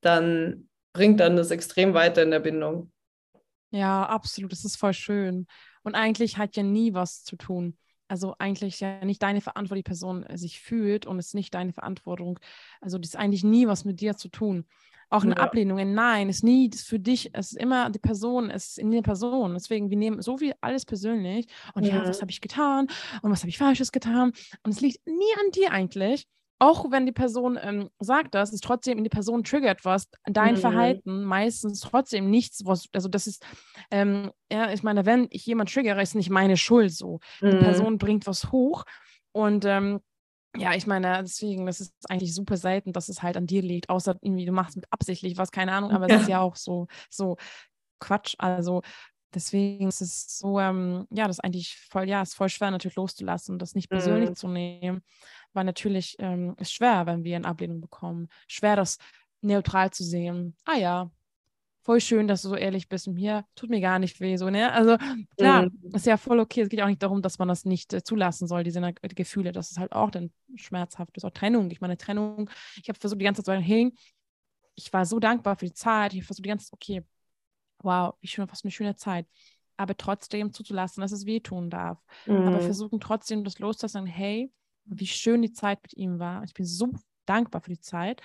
[0.00, 2.92] dann bringt dann das extrem weiter in der Bindung.
[3.70, 4.52] Ja, absolut.
[4.52, 5.46] Das ist voll schön.
[5.82, 7.76] Und eigentlich hat ja nie was zu tun
[8.08, 11.72] also eigentlich ja nicht deine Verantwortung, die Person sich fühlt und es ist nicht deine
[11.72, 12.40] Verantwortung.
[12.80, 14.64] Also das ist eigentlich nie was mit dir zu tun.
[15.10, 15.42] Auch eine ja.
[15.42, 18.78] Ablehnung, ein Nein ist nie das für dich, es ist immer die Person, es ist
[18.78, 19.54] in der Person.
[19.54, 22.88] Deswegen, wir nehmen so viel alles persönlich und ja, ja was habe ich getan
[23.22, 24.32] und was habe ich Falsches getan
[24.62, 26.26] und es liegt nie an dir eigentlich.
[26.60, 30.54] Auch wenn die Person ähm, sagt das, ist trotzdem in die Person triggert was, dein
[30.54, 30.58] mhm.
[30.58, 33.46] Verhalten meistens trotzdem nichts, was, also das ist,
[33.92, 37.20] ähm, ja, ich meine, wenn ich jemand triggere, ist nicht meine Schuld so.
[37.40, 37.50] Mhm.
[37.50, 38.84] Die Person bringt was hoch
[39.32, 40.00] und ähm,
[40.56, 43.90] ja, ich meine, deswegen, das ist eigentlich super selten, dass es halt an dir liegt,
[43.90, 46.16] außer irgendwie, du machst mit absichtlich was, keine Ahnung, aber ja.
[46.16, 47.36] es ist ja auch so, so
[48.00, 48.34] Quatsch.
[48.38, 48.82] Also
[49.34, 52.96] deswegen ist es so, ähm, ja, das ist eigentlich voll, ja, ist voll schwer natürlich
[52.96, 54.36] loszulassen, das nicht persönlich mhm.
[54.36, 55.02] zu nehmen,
[55.52, 58.98] weil natürlich ähm, ist schwer, wenn wir eine Ablehnung bekommen, schwer das
[59.40, 60.56] neutral zu sehen.
[60.64, 61.10] Ah ja,
[61.88, 64.50] voll schön, dass du so ehrlich bist und mir tut mir gar nicht weh, so,
[64.50, 64.70] ne?
[64.74, 64.98] Also
[65.38, 65.94] klar, mhm.
[65.94, 66.60] ist ja voll okay.
[66.60, 69.52] Es geht auch nicht darum, dass man das nicht äh, zulassen soll, diese äh, Gefühle.
[69.52, 71.16] Das ist halt auch dann schmerzhaft.
[71.16, 71.70] Das ist auch Trennung.
[71.70, 73.90] Ich meine, Trennung, ich habe versucht, die ganze Zeit zu sagen, hey,
[74.74, 76.12] ich war so dankbar für die Zeit.
[76.12, 77.04] Ich habe versucht, die ganze Zeit, okay,
[77.78, 79.26] wow, wie schön, was eine schöne Zeit.
[79.78, 82.04] Aber trotzdem zuzulassen, dass es wehtun darf.
[82.26, 82.48] Mhm.
[82.48, 84.52] Aber versuchen trotzdem, das loszulassen, hey,
[84.84, 86.44] wie schön die Zeit mit ihm war.
[86.44, 86.90] Ich bin so
[87.28, 88.20] dankbar für die Zeit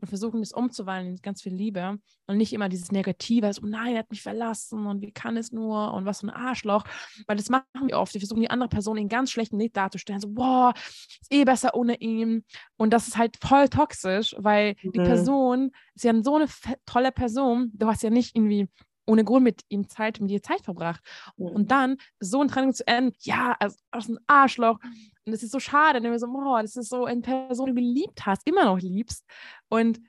[0.00, 3.94] und versuchen das umzuwandeln in ganz viel Liebe und nicht immer dieses Negative, so nein,
[3.94, 6.84] er hat mich verlassen und wie kann es nur und was für ein Arschloch,
[7.26, 8.14] weil das machen wir oft.
[8.14, 11.74] Wir versuchen die andere Person in ganz schlechten Licht darzustellen, so boah, ist eh besser
[11.74, 12.44] ohne ihn
[12.76, 14.92] und das ist halt voll toxisch, weil mhm.
[14.92, 16.46] die Person ist ja so eine
[16.86, 18.68] tolle Person, du hast ja nicht irgendwie
[19.06, 21.02] ohne Grund mit ihm Zeit, mit dir Zeit verbracht.
[21.36, 21.46] Mhm.
[21.46, 24.78] Und dann so eine Trennung zu enden, ja, als, als ein Arschloch.
[25.24, 27.72] Und es ist so schade, wenn du so, oh, das ist so eine Person, die
[27.72, 29.24] du geliebt hast, immer noch liebst.
[29.68, 30.00] Und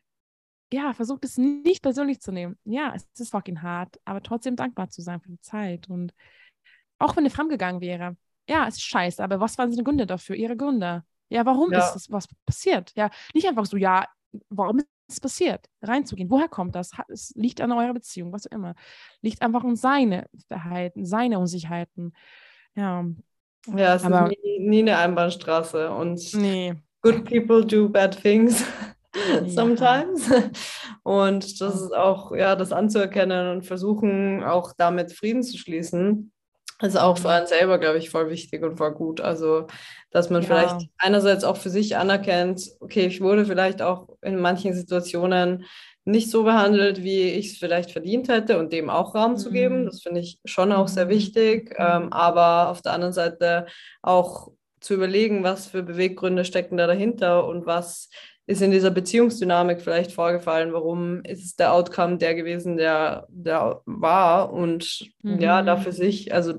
[0.74, 2.58] ja, versuch es nicht persönlich zu nehmen.
[2.64, 5.88] Ja, es ist fucking hart, aber trotzdem dankbar zu sein für die Zeit.
[5.88, 6.14] Und
[6.98, 8.18] auch wenn er fremdgegangen wäre,
[8.50, 10.36] ja, es ist scheiße, aber was waren seine Gründe dafür?
[10.36, 11.04] Ihre Gründe.
[11.30, 11.80] Ja, warum ja.
[11.80, 12.92] ist das was passiert?
[12.96, 14.08] Ja, nicht einfach so, ja,
[14.50, 15.70] warum ist es passiert?
[15.82, 16.30] Reinzugehen.
[16.30, 16.92] Woher kommt das?
[17.08, 18.74] Es liegt an eurer Beziehung, was auch immer.
[19.22, 22.16] Liegt einfach an seine Verhalten, seine Unsicherheiten.
[22.76, 23.06] Ja.
[23.68, 26.74] Ja, es aber, ist nie, nie eine Einbahnstraße und nee.
[27.02, 28.64] good people do bad things.
[29.48, 30.28] sometimes.
[30.28, 30.50] Ja.
[31.04, 36.32] Und das ist auch, ja, das anzuerkennen und versuchen, auch damit Frieden zu schließen.
[36.82, 39.22] ist auch für einen selber, glaube ich, voll wichtig und voll gut.
[39.22, 39.68] Also,
[40.12, 40.48] dass man ja.
[40.48, 45.66] vielleicht einerseits auch für sich anerkennt, okay, ich wurde vielleicht auch in manchen Situationen
[46.06, 49.38] nicht so behandelt, wie ich es vielleicht verdient hätte und dem auch Raum mhm.
[49.38, 49.82] zu geben.
[49.82, 49.86] Mhm.
[49.86, 51.10] Das finde ich schon auch sehr mhm.
[51.10, 51.76] wichtig.
[51.78, 53.68] Ähm, aber auf der anderen Seite
[54.02, 58.10] auch zu überlegen, was für Beweggründe stecken da dahinter und was
[58.46, 63.82] ist in dieser Beziehungsdynamik vielleicht vorgefallen, warum ist es der Outcome der gewesen, der, der
[63.86, 65.40] war und mhm.
[65.40, 66.56] ja, da für sich, also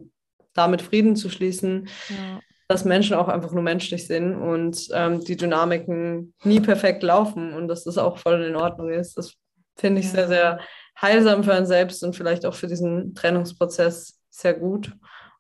[0.54, 2.40] damit Frieden zu schließen, ja.
[2.68, 7.68] Dass Menschen auch einfach nur menschlich sind und ähm, die Dynamiken nie perfekt laufen und
[7.68, 9.18] dass das auch voll in Ordnung ist.
[9.18, 9.34] Das
[9.76, 10.12] finde ich ja.
[10.12, 10.60] sehr, sehr
[11.00, 14.92] heilsam für einen selbst und vielleicht auch für diesen Trennungsprozess sehr gut.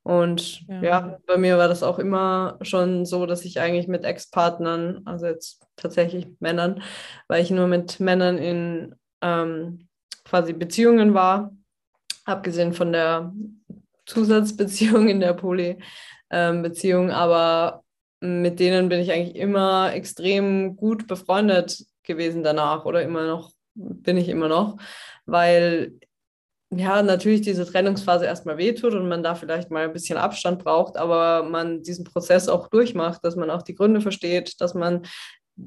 [0.02, 0.82] Und ja.
[0.82, 1.18] ja.
[1.26, 5.66] bei mir war das auch immer schon so, dass ich eigentlich mit Ex-Partnern, also jetzt
[5.76, 6.82] tatsächlich Männern,
[7.26, 9.88] weil ich nur mit Männern in ähm,
[10.24, 11.52] quasi Beziehungen war,
[12.26, 13.32] abgesehen von der
[14.06, 17.84] Zusatzbeziehung in der Poly-Beziehung, ähm, aber
[18.20, 24.16] mit denen bin ich eigentlich immer extrem gut befreundet gewesen danach oder immer noch, bin
[24.16, 24.76] ich immer noch,
[25.26, 25.98] weil
[26.70, 30.96] ja, natürlich diese Trennungsphase erstmal wehtut und man da vielleicht mal ein bisschen Abstand braucht,
[30.96, 35.02] aber man diesen Prozess auch durchmacht, dass man auch die Gründe versteht, dass man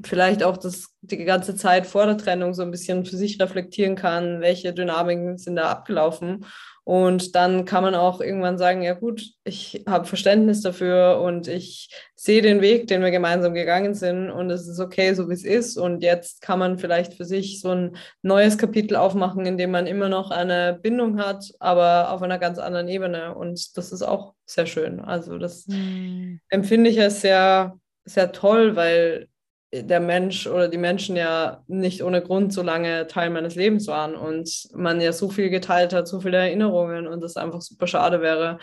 [0.03, 3.95] vielleicht auch das die ganze Zeit vor der Trennung so ein bisschen für sich reflektieren
[3.95, 6.45] kann, welche Dynamiken sind da abgelaufen
[6.87, 11.89] und dann kann man auch irgendwann sagen, ja gut, ich habe Verständnis dafür und ich
[12.15, 15.43] sehe den Weg, den wir gemeinsam gegangen sind und es ist okay, so wie es
[15.43, 15.75] ist.
[15.75, 19.85] Und jetzt kann man vielleicht für sich so ein neues Kapitel aufmachen, in dem man
[19.85, 23.35] immer noch eine Bindung hat, aber auf einer ganz anderen Ebene.
[23.35, 25.01] Und das ist auch sehr schön.
[25.01, 26.39] Also das mhm.
[26.47, 29.27] empfinde ich als sehr, sehr toll, weil
[29.73, 34.15] der Mensch oder die Menschen ja nicht ohne Grund so lange Teil meines Lebens waren
[34.15, 38.21] und man ja so viel geteilt hat, so viele Erinnerungen und es einfach super schade
[38.21, 38.59] wäre,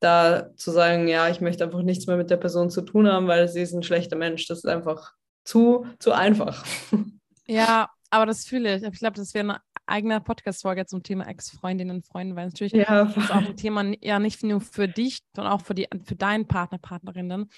[0.00, 3.28] da zu sagen, ja, ich möchte einfach nichts mehr mit der Person zu tun haben,
[3.28, 4.46] weil sie ist ein schlechter Mensch.
[4.46, 5.12] Das ist einfach
[5.44, 6.64] zu, zu einfach.
[7.50, 8.82] Ja, aber das fühle ich.
[8.82, 13.30] Ich glaube, das wäre eigene Podcast-Folge zum Thema Ex-Freundinnen und Freunde, weil natürlich ja, ist
[13.30, 16.78] auch ein Thema ja nicht nur für dich, sondern auch für, die, für deinen Partner,
[16.78, 17.50] Partnerinnen,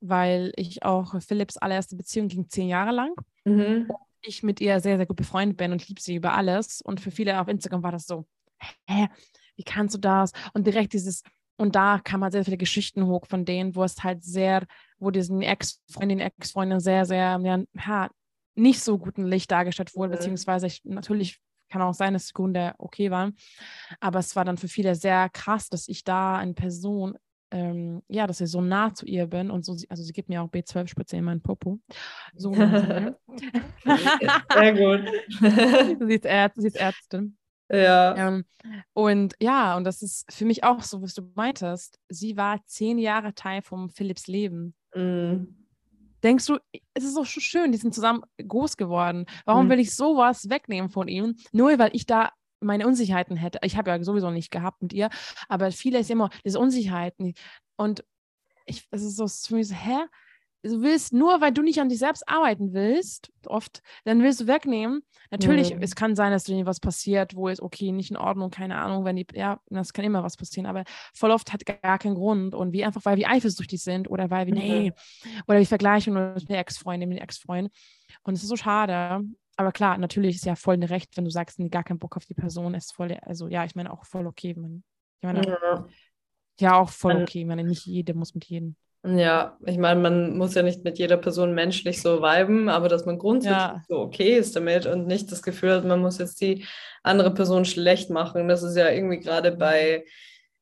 [0.00, 3.14] weil ich auch Philipps allererste Beziehung ging zehn Jahre lang.
[3.44, 3.90] Mhm.
[4.22, 6.80] Ich mit ihr sehr, sehr gut befreundet bin und liebe sie über alles.
[6.80, 8.26] Und für viele auf Instagram war das so,
[8.86, 9.08] hä,
[9.56, 10.32] wie kannst du das?
[10.54, 11.22] Und direkt dieses,
[11.56, 14.66] und da kam halt sehr viele Geschichten hoch von denen, wo es halt sehr,
[14.98, 18.08] wo diesen Ex-Freundin, Ex-Freundin sehr, sehr, ja,
[18.56, 20.16] nicht so guten Licht dargestellt wurde, mhm.
[20.16, 21.40] beziehungsweise ich, natürlich
[21.70, 23.36] kann auch sein, dass die Gründe okay waren,
[24.00, 27.16] aber es war dann für viele sehr krass, dass ich da eine Person,
[27.50, 30.42] ähm, ja, dass ich so nah zu ihr bin und so, also sie gibt mir
[30.42, 31.80] auch B12-Spritze in meinen Popo.
[32.34, 32.52] So.
[32.54, 33.14] sehr
[33.84, 35.08] gut.
[36.08, 37.36] sie, ist Ärzt, sie ist Ärztin.
[37.70, 38.16] Ja.
[38.16, 38.44] Ähm,
[38.92, 41.98] und ja, und das ist für mich auch so, was du meintest.
[42.08, 44.74] Sie war zehn Jahre Teil von Philipps Leben.
[44.94, 45.63] Mhm.
[46.24, 46.58] Denkst du,
[46.94, 49.26] es ist doch schon schön, die sind zusammen groß geworden.
[49.44, 49.70] Warum mhm.
[49.70, 51.36] will ich sowas wegnehmen von ihm?
[51.52, 53.58] Nur weil ich da meine Unsicherheiten hätte.
[53.62, 55.10] Ich habe ja sowieso nicht gehabt mit ihr,
[55.48, 57.34] aber viele ist immer diese Unsicherheiten.
[57.76, 58.04] Und
[58.64, 60.06] ich, es ist so für mich so, hä?
[60.72, 64.46] Du willst, nur weil du nicht an dich selbst arbeiten willst, oft, dann willst du
[64.46, 65.02] wegnehmen.
[65.30, 65.82] Natürlich, mhm.
[65.82, 69.04] es kann sein, dass dir was passiert, wo es, okay, nicht in Ordnung, keine Ahnung,
[69.04, 72.54] wenn die, ja, das kann immer was passieren, aber voll oft hat gar keinen Grund
[72.54, 74.92] und wie einfach, weil wir eifersüchtig sind oder weil wir, nee,
[75.46, 77.70] oder wir vergleichen uns mit der Ex-Freundin, mit dem Ex-Freund
[78.22, 79.22] und es ist so schade.
[79.56, 82.16] Aber klar, natürlich ist ja voll ein Recht, wenn du sagst, nee, gar keinen Bock
[82.16, 84.54] auf die Person, ist voll, also ja, ich meine auch voll okay.
[84.54, 84.82] Man,
[85.20, 85.86] ich meine, ja.
[86.58, 87.40] ja, auch voll okay.
[87.40, 88.76] Ich meine, nicht jede muss mit jedem.
[89.06, 93.04] Ja, ich meine, man muss ja nicht mit jeder Person menschlich so viben, aber dass
[93.04, 93.82] man grundsätzlich ja.
[93.86, 96.64] so okay ist damit und nicht das Gefühl hat, man muss jetzt die
[97.02, 98.48] andere Person schlecht machen.
[98.48, 100.04] Das ist ja irgendwie gerade bei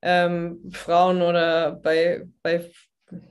[0.02, 2.68] ähm, Frauen oder bei, bei,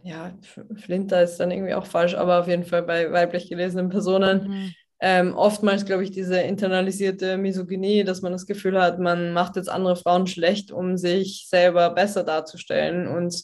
[0.04, 0.34] ja,
[0.78, 4.48] Flinter ist dann irgendwie auch falsch, aber auf jeden Fall bei weiblich gelesenen Personen.
[4.48, 4.74] Mhm.
[5.04, 9.68] Ähm, oftmals, glaube ich, diese internalisierte Misogynie, dass man das Gefühl hat, man macht jetzt
[9.68, 13.08] andere Frauen schlecht, um sich selber besser darzustellen.
[13.08, 13.44] Und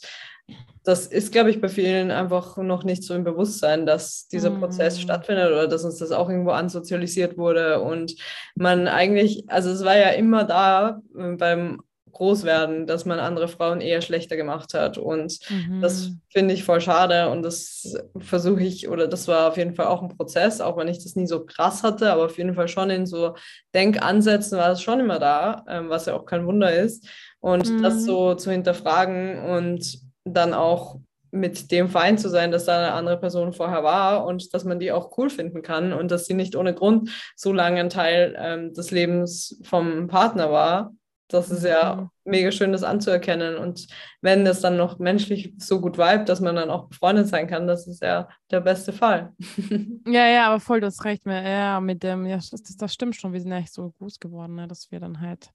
[0.87, 4.59] das ist, glaube ich, bei vielen einfach noch nicht so im Bewusstsein, dass dieser mm.
[4.59, 8.15] Prozess stattfindet oder dass uns das auch irgendwo ansozialisiert wurde und
[8.55, 11.81] man eigentlich, also es war ja immer da äh, beim
[12.13, 15.81] Großwerden, dass man andere Frauen eher schlechter gemacht hat und mhm.
[15.81, 19.87] das finde ich voll schade und das versuche ich oder das war auf jeden Fall
[19.87, 22.69] auch ein Prozess, auch wenn ich das nie so krass hatte, aber auf jeden Fall
[22.69, 23.35] schon in so
[23.75, 27.07] Denkansätzen war es schon immer da, ähm, was ja auch kein Wunder ist
[27.39, 27.83] und mhm.
[27.83, 30.99] das so zu hinterfragen und dann auch
[31.32, 34.80] mit dem Verein zu sein, dass da eine andere Person vorher war und dass man
[34.80, 38.36] die auch cool finden kann und dass sie nicht ohne Grund so lange ein Teil
[38.38, 40.93] ähm, des Lebens vom Partner war.
[41.30, 42.09] Das ist ja mhm.
[42.23, 43.57] mega schön, das anzuerkennen.
[43.57, 43.88] Und
[44.21, 47.67] wenn es dann noch menschlich so gut vibet, dass man dann auch befreundet sein kann,
[47.67, 49.34] das ist ja der beste Fall.
[50.07, 51.43] Ja, ja, aber voll, das recht mir.
[51.43, 53.34] Ja, mit dem, ja, das, das stimmt schon.
[53.34, 54.67] Wir sind echt so gut geworden, ne?
[54.67, 55.51] dass wir dann halt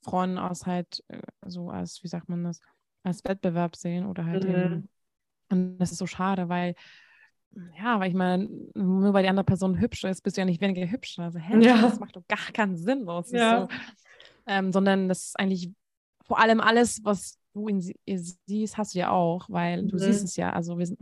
[0.00, 2.60] Freunde aus halt äh, so als, wie sagt man das,
[3.06, 4.50] als Wettbewerb sehen oder halt mhm.
[4.50, 4.88] eben,
[5.50, 6.74] und das ist so schade, weil
[7.78, 10.60] ja, weil ich meine, nur weil die andere Person hübsch ist, bist du ja nicht
[10.60, 11.18] weniger hübsch.
[11.18, 11.80] Also, hä, ja.
[11.80, 13.06] das macht doch gar keinen Sinn.
[13.06, 13.60] Das ja.
[13.60, 13.68] so,
[14.46, 15.70] ähm, sondern das ist eigentlich
[16.26, 17.96] vor allem alles, was du in sie,
[18.46, 19.88] siehst, hast du ja auch, weil mhm.
[19.88, 20.52] du siehst es ja.
[20.52, 21.00] Also wir sind,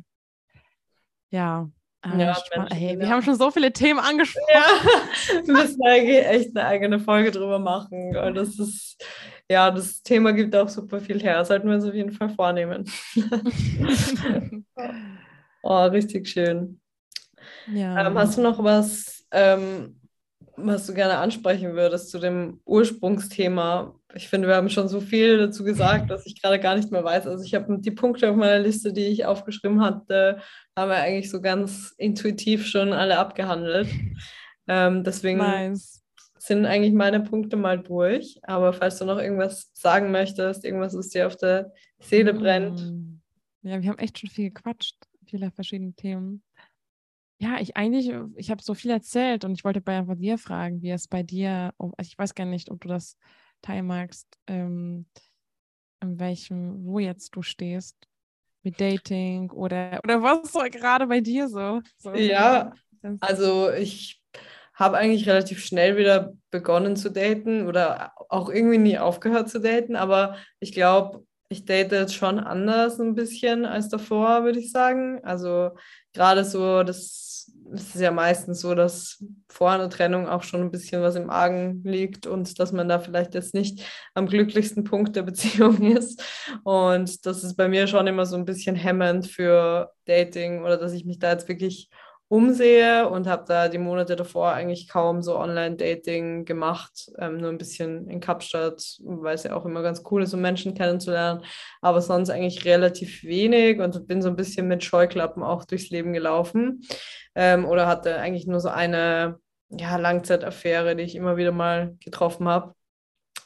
[1.31, 1.69] ja,
[2.05, 4.47] ja, Mensch, hey, wir haben schon so viele Themen angesprochen.
[4.53, 8.17] Ja, wir müssen eigentlich echt eine eigene Folge drüber machen.
[8.17, 9.03] Und das ist,
[9.51, 11.45] ja, das Thema gibt auch super viel her.
[11.45, 12.85] Sollten wir uns auf jeden Fall vornehmen.
[15.63, 16.81] oh, richtig schön.
[17.73, 18.07] Ja.
[18.07, 20.01] Ähm, hast du noch was, ähm,
[20.57, 23.95] was du gerne ansprechen würdest zu dem Ursprungsthema?
[24.15, 27.03] Ich finde, wir haben schon so viel dazu gesagt, dass ich gerade gar nicht mehr
[27.03, 27.27] weiß.
[27.27, 30.41] Also ich habe die Punkte auf meiner Liste, die ich aufgeschrieben hatte,
[30.77, 33.89] haben wir eigentlich so ganz intuitiv schon alle abgehandelt.
[34.67, 36.03] Ähm, deswegen nice.
[36.39, 38.39] sind eigentlich meine Punkte mal durch.
[38.45, 42.81] Aber falls du noch irgendwas sagen möchtest, irgendwas, was dir auf der Seele brennt.
[42.81, 43.21] Mm.
[43.63, 44.97] Ja, wir haben echt schon viel gequatscht,
[45.27, 46.43] viele verschiedene Themen.
[47.39, 50.91] Ja, ich eigentlich, ich habe so viel erzählt und ich wollte bei dir fragen, wie
[50.91, 53.19] es bei dir, also ich weiß gar nicht, ob du das
[53.65, 55.07] teilen magst, ähm,
[56.01, 57.97] in welchem, wo jetzt du stehst
[58.63, 61.81] mit Dating oder, oder was so gerade bei dir so?
[61.99, 62.73] so ja,
[63.21, 64.23] also ich
[64.75, 69.97] habe eigentlich relativ schnell wieder begonnen zu daten oder auch irgendwie nie aufgehört zu daten,
[69.97, 75.21] aber ich glaube, ich date jetzt schon anders ein bisschen als davor, würde ich sagen.
[75.25, 75.71] Also
[76.13, 77.34] gerade so das
[77.73, 81.31] es ist ja meistens so, dass vor einer Trennung auch schon ein bisschen was im
[81.31, 83.85] Argen liegt und dass man da vielleicht jetzt nicht
[84.15, 86.23] am glücklichsten Punkt der Beziehung ist.
[86.65, 90.93] Und das ist bei mir schon immer so ein bisschen hemmend für Dating oder dass
[90.93, 91.91] ich mich da jetzt wirklich
[92.29, 97.59] umsehe und habe da die Monate davor eigentlich kaum so Online-Dating gemacht, ähm, nur ein
[97.59, 101.45] bisschen in Kapstadt, weil es ja auch immer ganz cool ist, um Menschen kennenzulernen,
[101.81, 106.13] aber sonst eigentlich relativ wenig und bin so ein bisschen mit Scheuklappen auch durchs Leben
[106.13, 106.81] gelaufen
[107.35, 109.39] ähm, oder hatte eigentlich nur so eine
[109.71, 112.75] ja, Langzeitaffäre, die ich immer wieder mal getroffen habe.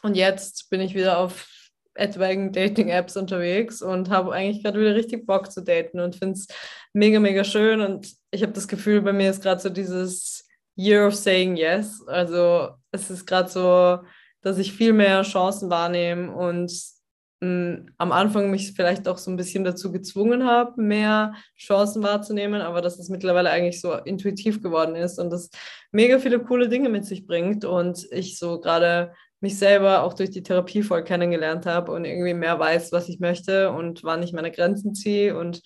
[0.03, 1.47] Und jetzt bin ich wieder auf
[1.95, 6.47] etwaigen Dating-Apps unterwegs und habe eigentlich gerade wieder richtig Bock zu daten und finde es
[6.93, 7.81] mega, mega schön.
[7.81, 12.07] Und ich habe das Gefühl, bei mir ist gerade so dieses Year of Saying Yes.
[12.07, 13.99] Also es ist gerade so,
[14.43, 16.73] dass ich viel mehr Chancen wahrnehme und
[17.41, 22.81] am Anfang mich vielleicht auch so ein bisschen dazu gezwungen habe, mehr Chancen wahrzunehmen, aber
[22.81, 25.51] dass es mittlerweile eigentlich so intuitiv geworden ist und das
[25.93, 30.31] mega viele coole Dinge mit sich bringt und ich so gerade mich selber auch durch
[30.31, 34.33] die Therapie voll kennengelernt habe und irgendwie mehr weiß, was ich möchte und wann ich
[34.33, 35.63] meine Grenzen ziehe und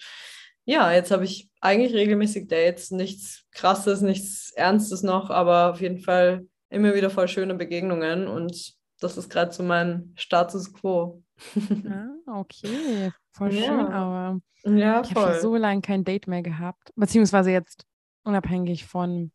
[0.65, 5.99] ja, jetzt habe ich eigentlich regelmäßig Dates, nichts Krasses, nichts Ernstes noch, aber auf jeden
[6.01, 11.22] Fall immer wieder voll schöne Begegnungen und das ist gerade so mein Status quo.
[12.27, 13.63] Ah, okay, voll ja.
[13.63, 17.85] schön, aber ja, ich habe schon so lange kein Date mehr gehabt, beziehungsweise jetzt
[18.25, 19.33] unabhängig von,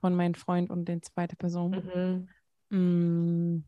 [0.00, 1.70] von meinem Freund und den zweiten Person.
[1.70, 2.28] Mhm.
[2.70, 3.64] Mm,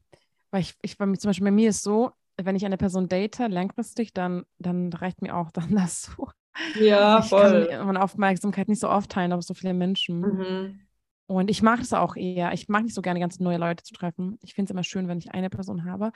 [0.50, 3.38] weil ich, ich bei zum Beispiel bei mir ist so, wenn ich eine Person date,
[3.38, 6.28] langfristig, dann, dann reicht mir auch dann das so.
[6.74, 7.68] Ja, ich voll.
[7.68, 10.20] kann meine Aufmerksamkeit nicht so aufteilen auf so viele Menschen.
[10.20, 10.80] Mhm.
[11.26, 12.52] Und ich mag es auch eher.
[12.52, 14.36] Ich mag nicht so gerne ganz neue Leute zu treffen.
[14.42, 16.10] Ich finde es immer schön, wenn ich eine Person habe.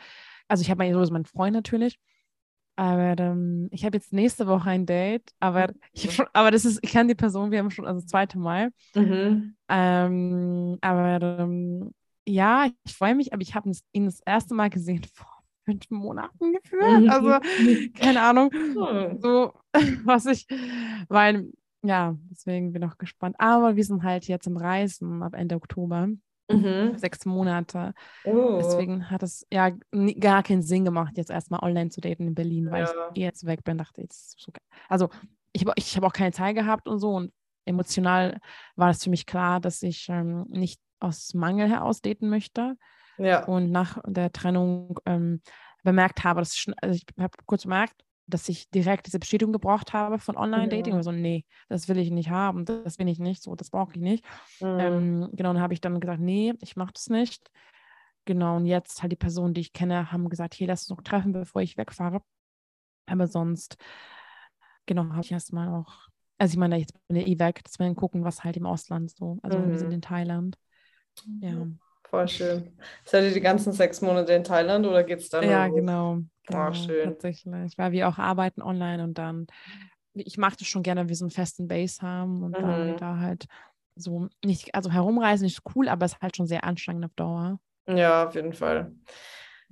[0.49, 1.99] Also ich habe ja so meinen Freund natürlich.
[2.77, 6.81] Aber ähm, ich habe jetzt nächste Woche ein Date, aber ich schon, aber das ist,
[6.83, 8.71] ich kenne die Person, wir haben schon also das zweite Mal.
[8.95, 9.55] Mhm.
[9.69, 11.93] Ähm, aber ähm,
[12.27, 15.29] ja, ich freue mich, aber ich habe ihn das erste Mal gesehen vor
[15.65, 17.03] fünf Monaten gefühlt.
[17.03, 17.11] Mhm.
[17.11, 17.39] Also
[17.95, 19.19] keine Ahnung, hm.
[19.21, 19.55] so
[20.05, 20.47] was ich,
[21.09, 21.51] weil
[21.83, 23.37] ja, deswegen bin ich auch gespannt.
[23.39, 26.09] Aber wir sind halt jetzt im Reisen ab Ende Oktober.
[26.51, 26.99] Mhm.
[26.99, 27.95] Sechs Monate.
[28.25, 28.59] Oh.
[28.59, 29.71] Deswegen hat es ja
[30.21, 33.11] gar keinen Sinn gemacht, jetzt erstmal online zu daten in Berlin, weil ja.
[33.15, 34.53] ich jetzt weg bin, dachte ich, so
[34.89, 35.09] also
[35.53, 37.33] ich, ich habe auch keine Zeit gehabt und so und
[37.65, 38.39] emotional
[38.77, 42.77] war es für mich klar, dass ich ähm, nicht aus Mangel heraus daten möchte.
[43.17, 43.45] Ja.
[43.45, 45.41] Und nach der Trennung ähm,
[45.83, 49.93] bemerkt habe, dass ich, also ich habe kurz bemerkt, dass ich direkt diese Bestätigung gebraucht
[49.93, 50.95] habe von Online-Dating.
[50.95, 51.03] Ja.
[51.03, 54.01] So, nee, das will ich nicht haben, das will ich nicht, so, das brauche ich
[54.01, 54.25] nicht.
[54.61, 54.79] Mhm.
[54.81, 57.51] Ähm, genau, dann habe ich dann gesagt, nee, ich mache das nicht.
[58.25, 61.03] Genau, und jetzt halt die Personen, die ich kenne, haben gesagt, hey, lass uns noch
[61.03, 62.23] treffen, bevor ich wegfahre.
[63.07, 63.77] Aber sonst,
[64.87, 66.09] genau, habe ich erstmal auch,
[66.39, 69.11] also ich meine, jetzt bin ich eh weg, dass wir gucken, was halt im Ausland
[69.11, 69.71] so, also mhm.
[69.71, 69.95] wir sind mhm.
[69.95, 70.57] in Thailand.
[71.41, 71.67] Ja.
[72.15, 72.73] Voll schön.
[73.05, 75.49] Seid ihr die ganzen sechs Monate in Thailand oder geht es dann?
[75.49, 76.21] Ja, genau.
[76.47, 76.69] genau.
[76.69, 77.11] Oh, schön.
[77.11, 77.77] Tatsächlich.
[77.77, 79.49] Weil wir auch arbeiten online und dann,
[80.15, 82.63] ich mache das schon gerne, wenn wir so einen festen Base haben und mhm.
[82.63, 83.47] dann da halt
[83.97, 87.59] so nicht, also herumreisen ist cool, aber es ist halt schon sehr anstrengend auf Dauer.
[87.89, 88.93] Ja, auf jeden Fall.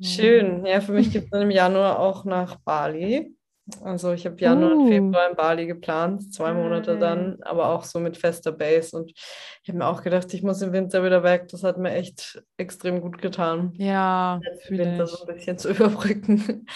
[0.00, 0.66] Schön.
[0.66, 3.36] Ja, für mich gibt es im Januar auch nach Bali.
[3.82, 4.80] Also ich habe Januar uh.
[4.82, 8.96] und Februar in Bali geplant, zwei Monate dann, aber auch so mit fester Base.
[8.96, 11.48] Und ich habe mir auch gedacht, ich muss im Winter wieder weg.
[11.48, 13.72] Das hat mir echt extrem gut getan.
[13.76, 16.66] Ja, den Winter so ein bisschen zu überbrücken.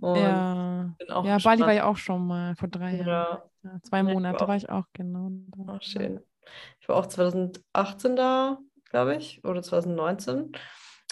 [0.00, 0.94] Und ja,
[1.24, 3.06] ja Bali war ja auch schon mal vor drei Jahren.
[3.06, 3.42] Ja.
[3.66, 5.30] Ja, zwei Monate war, war, ich auch, genau.
[5.66, 6.20] Ach, schön.
[6.80, 8.58] Ich war auch 2018 da,
[8.90, 10.52] glaube ich, oder 2019.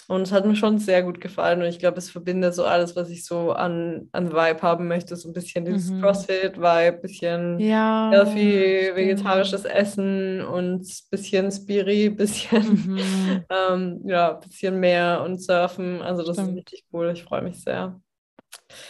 [0.07, 2.95] Und es hat mir schon sehr gut gefallen und ich glaube, es verbindet so alles,
[2.95, 5.15] was ich so an, an Vibe haben möchte.
[5.15, 6.01] So ein bisschen dieses mhm.
[6.01, 13.45] CrossFit-Vibe, ein bisschen ja, healthy, vegetarisches Essen und ein bisschen Spiri, ein bisschen, mhm.
[13.49, 16.01] ähm, ja, bisschen mehr und Surfen.
[16.03, 16.49] Also das stimmt.
[16.49, 17.11] ist richtig cool.
[17.11, 17.99] Ich freue mich sehr.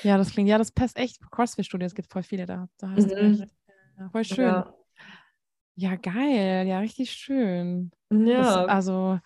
[0.04, 1.20] Ja, das klingt, ja, das passt echt.
[1.32, 2.68] CrossFit-Studios, es gibt voll viele da.
[2.78, 3.38] Da hast mhm.
[3.38, 3.48] du
[3.98, 4.46] ja, voll schön.
[4.46, 4.74] Ja.
[5.76, 5.96] ja.
[5.96, 6.68] geil.
[6.68, 7.92] Ja, richtig schön.
[8.12, 8.38] Ja.
[8.38, 9.20] Das, also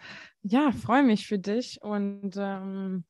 [0.43, 1.81] ja, freue mich für dich.
[1.81, 3.05] Und ähm,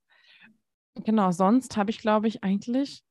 [0.96, 3.04] genau, sonst habe ich, glaube ich, eigentlich,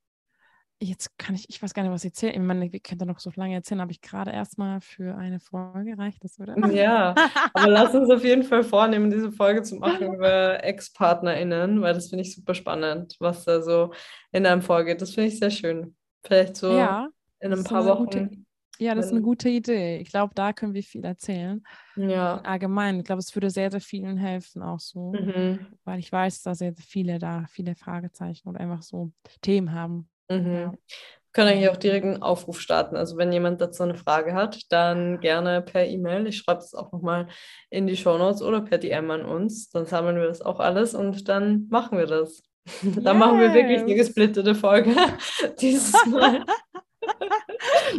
[0.81, 2.35] jetzt kann ich, ich weiß gar nicht, was ich erzählen.
[2.35, 5.41] Ich meine, wir können da noch so lange erzählen, habe ich gerade erstmal für eine
[5.41, 6.57] Folge reicht das, oder?
[6.71, 7.15] Ja,
[7.53, 12.09] aber lass uns auf jeden Fall vornehmen, diese Folge zu machen über Ex-PartnerInnen, weil das
[12.09, 13.93] finde ich super spannend, was da so
[14.33, 15.03] in einem vorgeht.
[15.03, 15.97] Das finde ich sehr schön.
[16.25, 17.09] Vielleicht so ja,
[17.41, 18.47] in ein paar Wochen.
[18.79, 19.99] Ja, das ist eine gute Idee.
[19.99, 21.63] Ich glaube, da können wir viel erzählen.
[21.97, 22.41] Ja.
[22.43, 25.13] Allgemein, ich glaube, es würde sehr, sehr vielen helfen, auch so.
[25.13, 25.67] Mhm.
[25.85, 29.11] Weil ich weiß, dass sehr, sehr viele da viele Fragezeichen oder einfach so
[29.43, 30.09] Themen haben.
[30.31, 30.53] Mhm.
[30.53, 30.73] Ja.
[30.73, 32.97] Wir können eigentlich auch direkt einen Aufruf starten.
[32.97, 36.27] Also wenn jemand dazu eine Frage hat, dann gerne per E-Mail.
[36.27, 37.29] Ich schreibe es auch nochmal
[37.71, 39.71] in die Show Notes oder per DM an uns.
[39.71, 42.43] Dann sammeln wir das auch alles und dann machen wir das.
[42.83, 42.97] Yes.
[43.03, 44.95] dann machen wir wirklich eine gesplittete Folge
[45.61, 46.45] dieses Mal.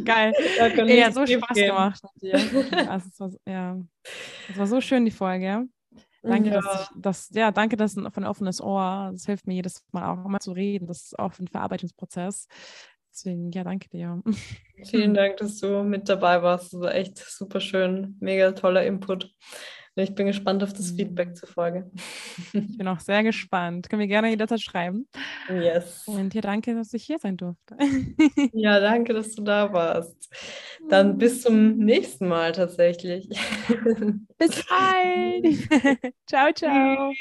[0.04, 0.34] Geil.
[0.88, 1.68] Ja, so Spaß gehen.
[1.68, 2.34] gemacht mit dir.
[2.90, 3.78] Also, es war, ja,
[4.50, 5.68] es war so schön, die Folge.
[6.22, 6.62] Danke, ja.
[6.62, 9.10] dass, ich, dass, ja, danke, dass ein, von offenes Ohr.
[9.14, 10.88] Das hilft mir jedes Mal auch immer zu reden.
[10.88, 12.48] Das ist auch ein Verarbeitungsprozess.
[13.20, 14.22] Deswegen, ja, danke dir.
[14.86, 16.74] Vielen Dank, dass du mit dabei warst.
[16.74, 18.16] Das war echt super schön.
[18.22, 19.30] Mega toller Input.
[19.96, 21.92] Ich bin gespannt auf das Feedback zur Folge.
[22.54, 23.90] Ich bin auch sehr gespannt.
[23.90, 25.10] Können wir gerne jederzeit schreiben.
[25.50, 26.04] Yes.
[26.08, 27.76] Und ja, danke, dass ich hier sein durfte.
[28.54, 30.30] Ja, danke, dass du da warst.
[30.88, 33.28] Dann bis zum nächsten Mal tatsächlich.
[34.38, 36.14] Bis bald.
[36.26, 37.12] ciao, ciao.